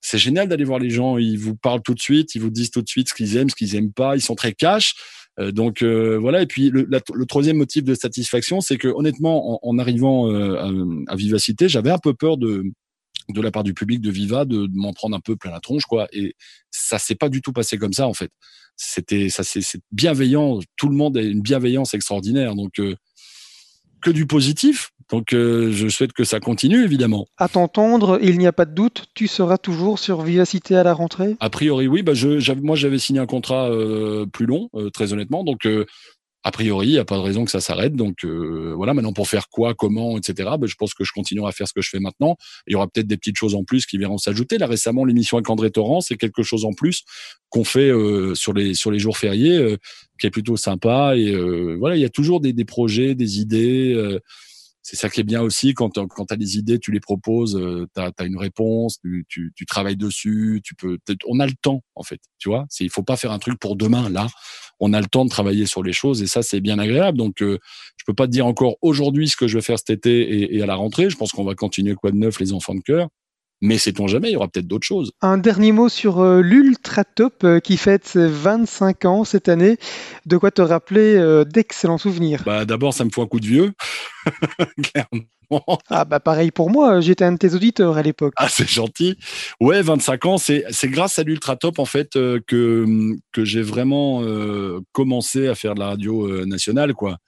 C'est 0.00 0.18
génial 0.18 0.48
d'aller 0.48 0.64
voir 0.64 0.78
les 0.78 0.90
gens. 0.90 1.18
Ils 1.18 1.38
vous 1.38 1.56
parlent 1.56 1.82
tout 1.82 1.94
de 1.94 2.00
suite, 2.00 2.34
ils 2.34 2.40
vous 2.40 2.50
disent 2.50 2.70
tout 2.70 2.82
de 2.82 2.88
suite 2.88 3.08
ce 3.08 3.14
qu'ils 3.14 3.36
aiment, 3.36 3.50
ce 3.50 3.56
qu'ils 3.56 3.74
aiment 3.74 3.92
pas. 3.92 4.16
Ils 4.16 4.22
sont 4.22 4.36
très 4.36 4.52
cash. 4.52 4.94
Euh, 5.38 5.50
donc 5.52 5.82
euh, 5.82 6.16
voilà. 6.18 6.42
Et 6.42 6.46
puis 6.46 6.70
le, 6.70 7.00
troisième 7.26 7.56
motif 7.56 7.84
de 7.84 7.94
satisfaction, 7.94 8.60
c'est 8.60 8.78
que 8.78 8.88
honnêtement, 8.88 9.66
en, 9.66 9.78
arrivant 9.78 10.30
à, 10.30 10.70
à, 11.08 11.16
Vivacité, 11.16 11.68
j'avais 11.68 11.90
un 11.90 11.98
peu 11.98 12.14
peur 12.14 12.36
de 12.36 12.64
de 13.28 13.40
la 13.40 13.50
part 13.50 13.64
du 13.64 13.74
public 13.74 14.00
de 14.00 14.10
Viva 14.10 14.44
de, 14.44 14.68
m'en 14.72 14.92
prendre 14.92 15.16
un 15.16 15.20
peu 15.20 15.36
plein 15.36 15.50
la 15.50 15.60
tronche 15.60 15.84
quoi. 15.84 16.08
Et 16.12 16.34
ça 16.70 16.98
s'est 16.98 17.14
pas 17.14 17.28
du 17.28 17.42
tout 17.42 17.52
passé 17.52 17.78
comme 17.78 17.92
ça 17.92 18.06
en 18.06 18.14
fait. 18.14 18.30
C'était 18.76 19.28
ça 19.28 19.42
c'est 19.42 19.80
bienveillant 19.92 20.60
tout 20.76 20.88
le 20.88 20.96
monde 20.96 21.16
a 21.16 21.22
une 21.22 21.40
bienveillance 21.40 21.94
extraordinaire. 21.94 22.54
Donc 22.54 22.78
euh, 22.78 22.94
que 24.02 24.10
du 24.10 24.26
positif. 24.26 24.90
Donc 25.10 25.32
euh, 25.32 25.70
je 25.72 25.88
souhaite 25.88 26.12
que 26.12 26.24
ça 26.24 26.40
continue 26.40 26.82
évidemment. 26.82 27.26
À 27.38 27.48
t'entendre, 27.48 28.18
il 28.22 28.38
n'y 28.38 28.46
a 28.46 28.52
pas 28.52 28.64
de 28.64 28.74
doute, 28.74 29.06
tu 29.14 29.28
seras 29.28 29.56
toujours 29.56 29.98
sur 29.98 30.22
Vivacité 30.22 30.76
à 30.76 30.82
la 30.82 30.92
rentrée? 30.92 31.36
A 31.38 31.48
priori 31.48 31.86
oui, 31.86 32.02
bah 32.02 32.12
je, 32.14 32.52
moi 32.54 32.74
j'avais 32.74 32.98
signé 32.98 33.20
un 33.20 33.26
contrat 33.26 33.70
euh, 33.70 34.26
plus 34.26 34.46
long, 34.46 34.68
très 34.92 35.12
honnêtement, 35.12 35.44
donc 35.44 35.66
a 36.46 36.52
priori, 36.52 36.86
il 36.86 36.92
n'y 36.92 36.98
a 36.98 37.04
pas 37.04 37.16
de 37.16 37.22
raison 37.22 37.44
que 37.44 37.50
ça 37.50 37.60
s'arrête. 37.60 37.96
Donc 37.96 38.24
euh, 38.24 38.72
voilà, 38.76 38.94
maintenant 38.94 39.12
pour 39.12 39.26
faire 39.26 39.48
quoi, 39.48 39.74
comment, 39.74 40.16
etc. 40.16 40.48
Ben, 40.60 40.68
je 40.68 40.76
pense 40.76 40.94
que 40.94 41.02
je 41.02 41.10
continuerai 41.12 41.48
à 41.48 41.52
faire 41.52 41.66
ce 41.66 41.72
que 41.72 41.82
je 41.82 41.88
fais 41.88 41.98
maintenant. 41.98 42.36
Il 42.68 42.74
y 42.74 42.76
aura 42.76 42.86
peut-être 42.86 43.08
des 43.08 43.16
petites 43.16 43.36
choses 43.36 43.56
en 43.56 43.64
plus 43.64 43.84
qui 43.84 43.98
viendront 43.98 44.16
s'ajouter. 44.16 44.56
Là 44.56 44.68
récemment, 44.68 45.04
l'émission 45.04 45.38
avec 45.38 45.50
André 45.50 45.72
Torrent, 45.72 46.00
c'est 46.00 46.16
quelque 46.16 46.44
chose 46.44 46.64
en 46.64 46.72
plus 46.72 47.02
qu'on 47.48 47.64
fait 47.64 47.90
euh, 47.90 48.36
sur 48.36 48.52
les 48.52 48.74
sur 48.74 48.92
les 48.92 49.00
jours 49.00 49.18
fériés, 49.18 49.58
euh, 49.58 49.76
qui 50.20 50.28
est 50.28 50.30
plutôt 50.30 50.56
sympa. 50.56 51.16
Et 51.16 51.34
voilà, 51.78 51.96
il 51.96 52.00
y 52.00 52.04
a 52.04 52.10
toujours 52.10 52.40
des, 52.40 52.52
des 52.52 52.64
projets, 52.64 53.16
des 53.16 53.40
idées 53.40 54.20
c'est 54.86 54.94
ça 54.94 55.10
qui 55.10 55.20
est 55.20 55.24
bien 55.24 55.42
aussi 55.42 55.74
quand 55.74 55.98
quand 56.06 56.30
as 56.30 56.36
des 56.36 56.58
idées, 56.58 56.78
tu 56.78 56.92
les 56.92 57.00
proposes, 57.00 57.56
euh, 57.56 57.88
tu 57.92 58.00
as, 58.00 58.24
une 58.24 58.38
réponse, 58.38 58.98
tu, 59.02 59.26
tu, 59.28 59.52
tu, 59.56 59.66
travailles 59.66 59.96
dessus, 59.96 60.60
tu 60.62 60.76
peux 60.76 60.96
on 61.26 61.40
a 61.40 61.46
le 61.46 61.54
temps 61.60 61.82
en 61.96 62.04
fait, 62.04 62.20
tu 62.38 62.48
vois, 62.48 62.66
il 62.78 62.88
faut 62.88 63.02
pas 63.02 63.16
faire 63.16 63.32
un 63.32 63.40
truc 63.40 63.58
pour 63.58 63.74
demain 63.74 64.08
là. 64.08 64.28
On 64.80 64.92
a 64.92 65.00
le 65.00 65.06
temps 65.06 65.24
de 65.24 65.30
travailler 65.30 65.66
sur 65.66 65.82
les 65.82 65.92
choses 65.92 66.22
et 66.22 66.26
ça 66.26 66.42
c'est 66.42 66.60
bien 66.60 66.78
agréable. 66.78 67.18
Donc 67.18 67.42
euh, 67.42 67.58
je 67.96 68.04
peux 68.06 68.14
pas 68.14 68.26
te 68.26 68.32
dire 68.32 68.46
encore 68.46 68.76
aujourd'hui 68.82 69.28
ce 69.28 69.36
que 69.36 69.46
je 69.46 69.56
vais 69.58 69.62
faire 69.62 69.78
cet 69.78 69.90
été 69.90 70.20
et, 70.20 70.56
et 70.56 70.62
à 70.62 70.66
la 70.66 70.74
rentrée, 70.74 71.10
je 71.10 71.16
pense 71.16 71.32
qu'on 71.32 71.44
va 71.44 71.54
continuer 71.54 71.94
quoi 71.94 72.10
de 72.10 72.16
neuf 72.16 72.40
les 72.40 72.52
enfants 72.52 72.74
de 72.74 72.80
cœur. 72.80 73.08
Mais 73.62 73.78
sait-on 73.78 74.06
jamais, 74.06 74.28
il 74.28 74.32
y 74.34 74.36
aura 74.36 74.48
peut-être 74.48 74.66
d'autres 74.66 74.86
choses. 74.86 75.12
Un 75.22 75.38
dernier 75.38 75.72
mot 75.72 75.88
sur 75.88 76.20
euh, 76.20 76.42
l'Ultra 76.42 77.04
Top 77.04 77.42
euh, 77.42 77.58
qui 77.58 77.78
fête 77.78 78.06
ses 78.06 78.28
25 78.28 79.06
ans 79.06 79.24
cette 79.24 79.48
année. 79.48 79.78
De 80.26 80.36
quoi 80.36 80.50
te 80.50 80.60
rappeler 80.60 81.16
euh, 81.16 81.44
d'excellents 81.44 81.96
souvenirs 81.96 82.42
bah, 82.44 82.66
D'abord, 82.66 82.92
ça 82.92 83.04
me 83.04 83.10
fout 83.10 83.24
un 83.24 83.28
coup 83.28 83.40
de 83.40 83.46
vieux. 83.46 83.72
Clairement. 84.82 85.78
Ah 85.88 86.04
bah 86.04 86.18
pareil 86.18 86.50
pour 86.50 86.70
moi, 86.70 87.00
j'étais 87.00 87.24
un 87.24 87.30
de 87.30 87.36
tes 87.36 87.54
auditeurs 87.54 87.96
à 87.96 88.02
l'époque. 88.02 88.34
Ah 88.36 88.48
c'est 88.48 88.68
gentil. 88.68 89.16
Ouais, 89.60 89.80
25 89.80 90.26
ans, 90.26 90.38
c'est 90.38 90.64
grâce 90.86 91.20
à 91.20 91.22
l'Ultra 91.22 91.54
Top 91.54 91.78
en 91.78 91.84
fait 91.84 92.14
que, 92.14 92.84
que 93.30 93.44
j'ai 93.44 93.62
vraiment 93.62 94.24
commencé 94.90 95.46
à 95.46 95.54
faire 95.54 95.76
de 95.76 95.80
la 95.80 95.90
radio 95.90 96.44
nationale 96.46 96.94
quoi. 96.94 97.18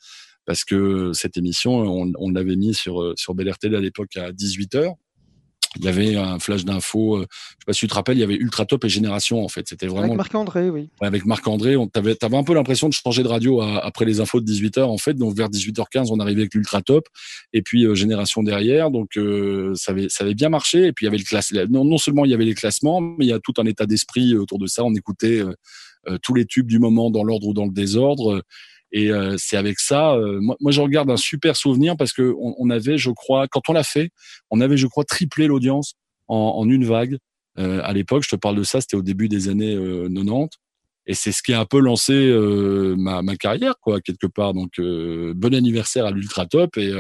Parce 0.47 0.65
que 0.65 1.13
cette 1.13 1.37
émission, 1.37 1.77
on, 1.77 2.11
on 2.19 2.31
l'avait 2.33 2.57
mis 2.57 2.75
sur, 2.75 3.13
sur 3.15 3.35
BLRT 3.35 3.67
à 3.67 3.81
l'époque 3.81 4.17
à 4.17 4.33
18h 4.33 4.97
il 5.77 5.85
y 5.85 5.89
avait 5.89 6.17
un 6.17 6.39
flash 6.39 6.65
d'infos. 6.65 7.17
Euh, 7.17 7.27
je 7.31 7.37
sais 7.37 7.67
pas 7.67 7.73
si 7.73 7.81
tu 7.81 7.89
te 7.89 7.95
rappelles, 7.95 8.17
il 8.17 8.21
y 8.21 8.25
avait 8.25 8.37
Ultra 8.37 8.65
Top 8.65 8.85
et 8.85 8.89
Génération 8.89 9.45
en 9.45 9.49
fait. 9.49 9.69
C'était 9.69 9.87
vraiment 9.87 10.05
avec 10.05 10.17
Marc 10.17 10.35
André, 10.35 10.71
oui. 10.71 10.89
avec 11.01 11.27
Marc 11.27 11.47
André, 11.47 11.77
on 11.77 11.87
t'avait 11.87 12.17
avais 12.23 12.37
un 12.37 12.45
peu 12.45 12.55
l'impression 12.55 12.89
de 12.89 12.95
changer 12.95 13.23
de 13.23 13.29
radio 13.29 13.61
après 13.61 14.05
les 14.05 14.21
infos 14.21 14.41
de 14.41 14.51
18h 14.51 14.83
en 14.83 14.99
fait. 14.99 15.15
Donc 15.15 15.37
vers 15.37 15.49
18h15, 15.49 16.09
on 16.11 16.21
arrivait 16.21 16.43
avec 16.43 16.55
l'Ultra 16.55 16.83
Top 16.83 17.07
et 17.53 17.63
puis 17.63 17.85
euh, 17.85 17.95
Génération 17.95 18.43
derrière. 18.43 18.91
Donc 18.91 19.17
euh, 19.17 19.75
ça 19.75 19.93
avait 19.93 20.09
ça 20.09 20.25
avait 20.25 20.35
bien 20.35 20.49
marché. 20.49 20.87
Et 20.87 20.93
puis 20.93 21.05
il 21.05 21.07
y 21.07 21.09
avait 21.09 21.19
le 21.19 21.25
classe. 21.25 21.53
Non, 21.71 21.85
non 21.85 21.99
seulement 21.99 22.25
il 22.25 22.31
y 22.31 22.35
avait 22.35 22.45
les 22.45 22.55
classements, 22.55 23.01
mais 23.01 23.27
il 23.27 23.29
y 23.29 23.33
a 23.33 23.41
tout 23.41 23.55
un 23.59 23.67
état 23.67 23.87
d'esprit 23.87 24.37
autour 24.37 24.59
de 24.59 24.67
ça. 24.67 24.85
On 24.85 24.95
écoutait 24.95 25.43
tous 26.23 26.33
les 26.33 26.47
tubes 26.47 26.67
du 26.67 26.79
moment 26.79 27.11
dans 27.11 27.23
l'ordre 27.23 27.49
ou 27.49 27.53
dans 27.53 27.67
le 27.67 27.73
désordre. 27.73 28.43
Et 28.93 29.11
euh, 29.11 29.37
c'est 29.39 29.57
avec 29.57 29.79
ça, 29.79 30.15
euh, 30.15 30.41
moi, 30.41 30.73
je 30.73 30.81
regarde 30.81 31.11
un 31.11 31.17
super 31.17 31.57
souvenir 31.57 31.97
parce 31.97 32.13
que 32.13 32.35
on, 32.41 32.55
on 32.59 32.71
avait, 32.71 32.97
je 32.97 33.11
crois, 33.11 33.47
quand 33.49 33.69
on 33.69 33.73
l'a 33.73 33.85
fait, 33.85 34.11
on 34.51 34.61
avait, 34.61 34.77
je 34.77 34.87
crois, 34.87 35.05
triplé 35.05 35.47
l'audience 35.47 35.95
en, 36.27 36.55
en, 36.57 36.69
une 36.69 36.85
vague. 36.85 37.19
Euh, 37.59 37.81
à 37.85 37.93
l'époque, 37.93 38.23
je 38.25 38.31
te 38.31 38.37
parle 38.37 38.57
de 38.57 38.63
ça, 38.63 38.81
c'était 38.81 38.97
au 38.97 39.03
début 39.03 39.29
des 39.29 39.49
années 39.49 39.75
90. 39.75 40.49
Et 41.11 41.15
c'est 41.15 41.33
ce 41.33 41.43
qui 41.43 41.55
a 41.55 41.61
un 41.61 41.65
peu 41.65 41.81
lancé 41.81 42.31
ma, 42.99 43.23
ma, 43.23 43.37
carrière, 43.37 43.75
quoi, 43.81 43.99
quelque 44.01 44.27
part. 44.27 44.53
Donc, 44.53 44.79
bon 44.79 45.55
anniversaire 45.55 46.05
à 46.05 46.11
l'Ultra 46.11 46.45
Top. 46.45 46.77
Et 46.77 46.93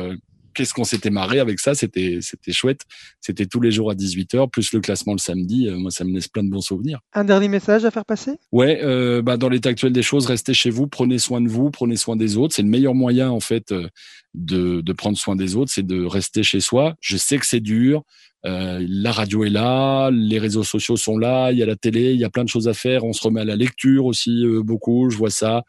qu'est-ce 0.59 0.75
qu'on 0.75 0.85
s'était 0.85 1.11
marré 1.11 1.39
avec 1.39 1.61
ça 1.61 1.77
C'était 1.77 2.19
c'était 2.21 2.51
chouette. 2.51 2.81
C'était 3.21 3.47
tous 3.47 3.61
les 3.61 3.71
jours 3.71 3.93
à 3.93 3.95
18h, 3.95 4.51
plus 4.51 4.73
le 4.73 4.81
classement 4.81 5.13
le 5.13 5.19
samedi. 5.19 5.69
Euh, 5.69 5.79
moi, 5.79 5.93
ça 5.93 6.05
me 6.05 6.13
laisse 6.13 6.27
plein 6.27 6.43
de 6.43 6.51
bons 6.51 6.61
souvenirs. 6.61 6.99
Un 7.15 7.23
dernier 7.23 7.47
message 7.47 7.85
à 7.85 7.93
faire 7.93 8.05
passer? 8.05 8.33
Ouais, 8.51 8.81
euh, 8.83 9.23
bah, 9.23 9.37
dans 9.37 9.49
l'état 9.49 9.69
actuel 9.69 9.93
des 9.93 10.03
choses, 10.03 10.27
restez 10.27 10.55
chez 10.55 10.71
vous, 10.71 10.89
prenez 10.89 11.19
soin 11.19 11.41
de 11.41 11.49
vous, 11.49 11.71
prenez 11.71 11.95
soin 11.95 12.17
des 12.17 12.37
autres. 12.37 12.57
C'est 12.57 12.63
le 12.63 12.69
meilleur 12.69 12.97
moyen, 12.97 13.31
en 13.31 13.39
fait, 13.39 13.71
euh, 13.71 13.89
de, 14.35 14.81
de 14.81 14.93
prendre 14.93 15.17
soin 15.17 15.37
des 15.37 15.55
autres, 15.55 15.71
c'est 15.73 15.87
de 15.87 16.05
rester 16.05 16.43
chez 16.43 16.59
soi. 16.59 16.97
Je 17.01 17.17
sais 17.17 17.39
que 17.39 17.47
c'est 17.47 17.61
dur. 17.61 18.03
Euh, 18.49 18.85
la 18.89 19.13
radio 19.13 19.45
est 19.45 19.51
là, 19.51 20.11
les 20.11 20.39
réseaux 20.39 20.65
sociaux 20.65 20.97
sont 20.97 21.19
là, 21.19 21.53
il 21.53 21.59
y 21.59 21.63
a 21.63 21.67
la 21.67 21.77
télé, 21.77 22.13
il 22.15 22.21
y 22.21 22.25
a 22.25 22.31
plein 22.31 22.45
de 22.45 22.49
choses 22.49 22.67
à 22.67 22.73
faire. 22.73 23.05
On 23.05 23.13
se 23.13 23.23
remet 23.23 23.43
à 23.43 23.45
la 23.45 23.57
lecture 23.57 24.07
aussi 24.07 24.45
euh, 24.45 24.63
beaucoup, 24.63 25.11
je 25.11 25.19
vois 25.19 25.31
ça. 25.31 25.65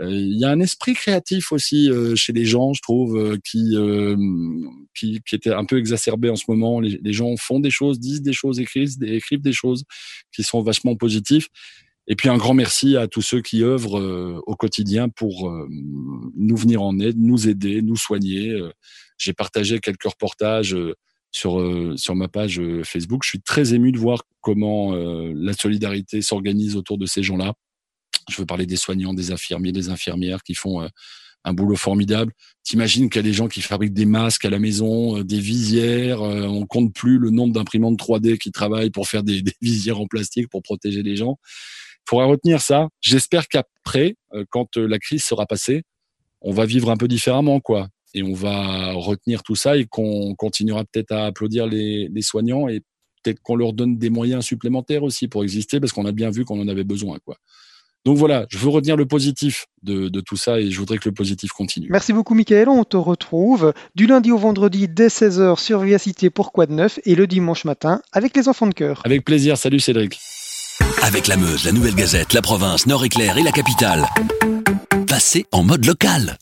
Euh, 0.00 0.10
il 0.10 0.38
y 0.38 0.44
a 0.44 0.50
un 0.50 0.58
esprit 0.58 0.94
créatif 0.94 1.52
aussi 1.52 1.88
chez 2.16 2.32
les 2.32 2.44
gens, 2.44 2.72
je 2.72 2.82
trouve, 2.82 3.38
qui, 3.44 3.76
qui, 4.94 5.20
était 5.32 5.52
un 5.52 5.64
peu 5.64 5.78
exacerbé 5.78 6.28
en 6.28 6.36
ce 6.36 6.44
moment. 6.48 6.80
Les, 6.80 7.12
gens 7.12 7.36
font 7.36 7.60
des 7.60 7.70
choses, 7.70 8.00
disent 8.00 8.22
des 8.22 8.32
choses, 8.32 8.58
écrivent, 8.58 8.98
des 8.98 9.52
choses 9.52 9.84
qui 10.34 10.42
sont 10.42 10.62
vachement 10.62 10.96
positifs. 10.96 11.48
Et 12.08 12.16
puis 12.16 12.28
un 12.28 12.36
grand 12.36 12.54
merci 12.54 12.96
à 12.96 13.06
tous 13.06 13.22
ceux 13.22 13.40
qui 13.40 13.62
œuvrent 13.62 14.42
au 14.46 14.56
quotidien 14.56 15.08
pour 15.08 15.50
nous 16.36 16.56
venir 16.56 16.82
en 16.82 16.98
aide, 16.98 17.16
nous 17.18 17.48
aider, 17.48 17.80
nous 17.80 17.96
soigner. 17.96 18.60
J'ai 19.16 19.32
partagé 19.32 19.78
quelques 19.78 20.04
reportages 20.04 20.76
sur 21.34 21.58
euh, 21.58 21.96
sur 21.96 22.14
ma 22.14 22.28
page 22.28 22.60
euh, 22.60 22.84
Facebook. 22.84 23.22
Je 23.24 23.30
suis 23.30 23.40
très 23.40 23.74
ému 23.74 23.90
de 23.90 23.98
voir 23.98 24.22
comment 24.40 24.94
euh, 24.94 25.32
la 25.34 25.52
solidarité 25.52 26.22
s'organise 26.22 26.76
autour 26.76 26.96
de 26.96 27.06
ces 27.06 27.24
gens-là. 27.24 27.54
Je 28.30 28.36
veux 28.36 28.46
parler 28.46 28.66
des 28.66 28.76
soignants, 28.76 29.12
des 29.12 29.32
infirmiers, 29.32 29.72
des 29.72 29.88
infirmières 29.90 30.44
qui 30.44 30.54
font 30.54 30.88
un 31.44 31.52
boulot 31.52 31.76
formidable. 31.76 32.32
T'imagines 32.62 33.10
qu'il 33.10 33.18
y 33.18 33.24
a 33.24 33.28
des 33.28 33.34
gens 33.34 33.48
qui 33.48 33.60
fabriquent 33.60 33.92
des 33.92 34.06
masques 34.06 34.46
à 34.46 34.50
la 34.50 34.58
maison, 34.58 35.20
des 35.22 35.40
visières. 35.40 36.22
on 36.22 36.64
compte 36.64 36.94
plus 36.94 37.18
le 37.18 37.28
nombre 37.28 37.52
d'imprimantes 37.52 37.98
3D 37.98 38.38
qui 38.38 38.50
travaillent 38.50 38.88
pour 38.88 39.08
faire 39.08 39.24
des, 39.24 39.42
des, 39.42 39.52
visières 39.60 40.00
en 40.00 40.06
plastique 40.06 40.48
pour 40.48 40.62
protéger 40.62 41.02
les 41.02 41.16
gens. 41.16 41.36
Il 42.06 42.10
faudra 42.10 42.24
retenir 42.24 42.62
ça. 42.62 42.88
J'espère 43.02 43.46
qu'après, 43.48 44.16
quand 44.48 44.78
la 44.78 44.98
crise 44.98 45.22
sera 45.22 45.44
passée, 45.44 45.82
on 46.40 46.52
va 46.52 46.64
vivre 46.64 46.90
un 46.90 46.96
peu 46.96 47.08
différemment, 47.08 47.60
quoi 47.60 47.90
et 48.14 48.22
on 48.22 48.32
va 48.32 48.92
retenir 48.92 49.42
tout 49.42 49.56
ça 49.56 49.76
et 49.76 49.84
qu'on 49.84 50.34
continuera 50.34 50.84
peut-être 50.84 51.12
à 51.12 51.26
applaudir 51.26 51.66
les, 51.66 52.10
soignants 52.22 52.68
et 52.68 52.80
peut-être 53.22 53.40
qu'on 53.42 53.56
leur 53.56 53.72
donne 53.72 53.98
des 53.98 54.10
moyens 54.10 54.44
supplémentaires 54.44 55.02
aussi 55.02 55.28
pour 55.28 55.42
exister 55.42 55.80
parce 55.80 55.92
qu'on 55.92 56.06
a 56.06 56.12
bien 56.12 56.30
vu 56.30 56.44
qu'on 56.44 56.60
en 56.60 56.68
avait 56.68 56.84
besoin. 56.84 57.18
Quoi. 57.24 57.36
Donc 58.04 58.18
voilà, 58.18 58.46
je 58.50 58.58
veux 58.58 58.68
retenir 58.68 58.96
le 58.96 59.06
positif 59.06 59.66
de, 59.82 60.08
tout 60.20 60.36
ça 60.36 60.60
et 60.60 60.70
je 60.70 60.78
voudrais 60.78 60.98
que 60.98 61.08
le 61.08 61.14
positif 61.14 61.50
continue. 61.52 61.88
Merci 61.90 62.12
beaucoup 62.12 62.34
Mickaël, 62.34 62.68
on 62.68 62.84
te 62.84 62.96
retrouve 62.96 63.72
du 63.94 64.06
lundi 64.06 64.30
au 64.30 64.38
vendredi 64.38 64.88
dès 64.88 65.08
16h 65.08 65.58
sur 65.58 65.80
Vivacité 65.80 66.30
pour 66.30 66.52
Quoi 66.52 66.66
de 66.66 66.72
Neuf 66.72 67.00
et 67.04 67.14
le 67.14 67.26
dimanche 67.26 67.64
matin 67.64 68.00
avec 68.12 68.36
les 68.36 68.48
enfants 68.48 68.66
de 68.66 68.74
cœur. 68.74 69.00
Avec 69.04 69.24
plaisir, 69.24 69.56
salut 69.56 69.80
Cédric. 69.80 70.18
Avec 71.02 71.28
la 71.28 71.36
Meuse, 71.36 71.64
la 71.64 71.72
Nouvelle 71.72 71.94
Gazette, 71.94 72.32
la 72.32 72.42
province, 72.42 72.86
Nord-Éclair 72.86 73.38
et 73.38 73.42
la 73.42 73.52
capitale. 73.52 74.06
Passez 75.06 75.46
en 75.52 75.62
mode 75.62 75.84
local. 75.86 76.38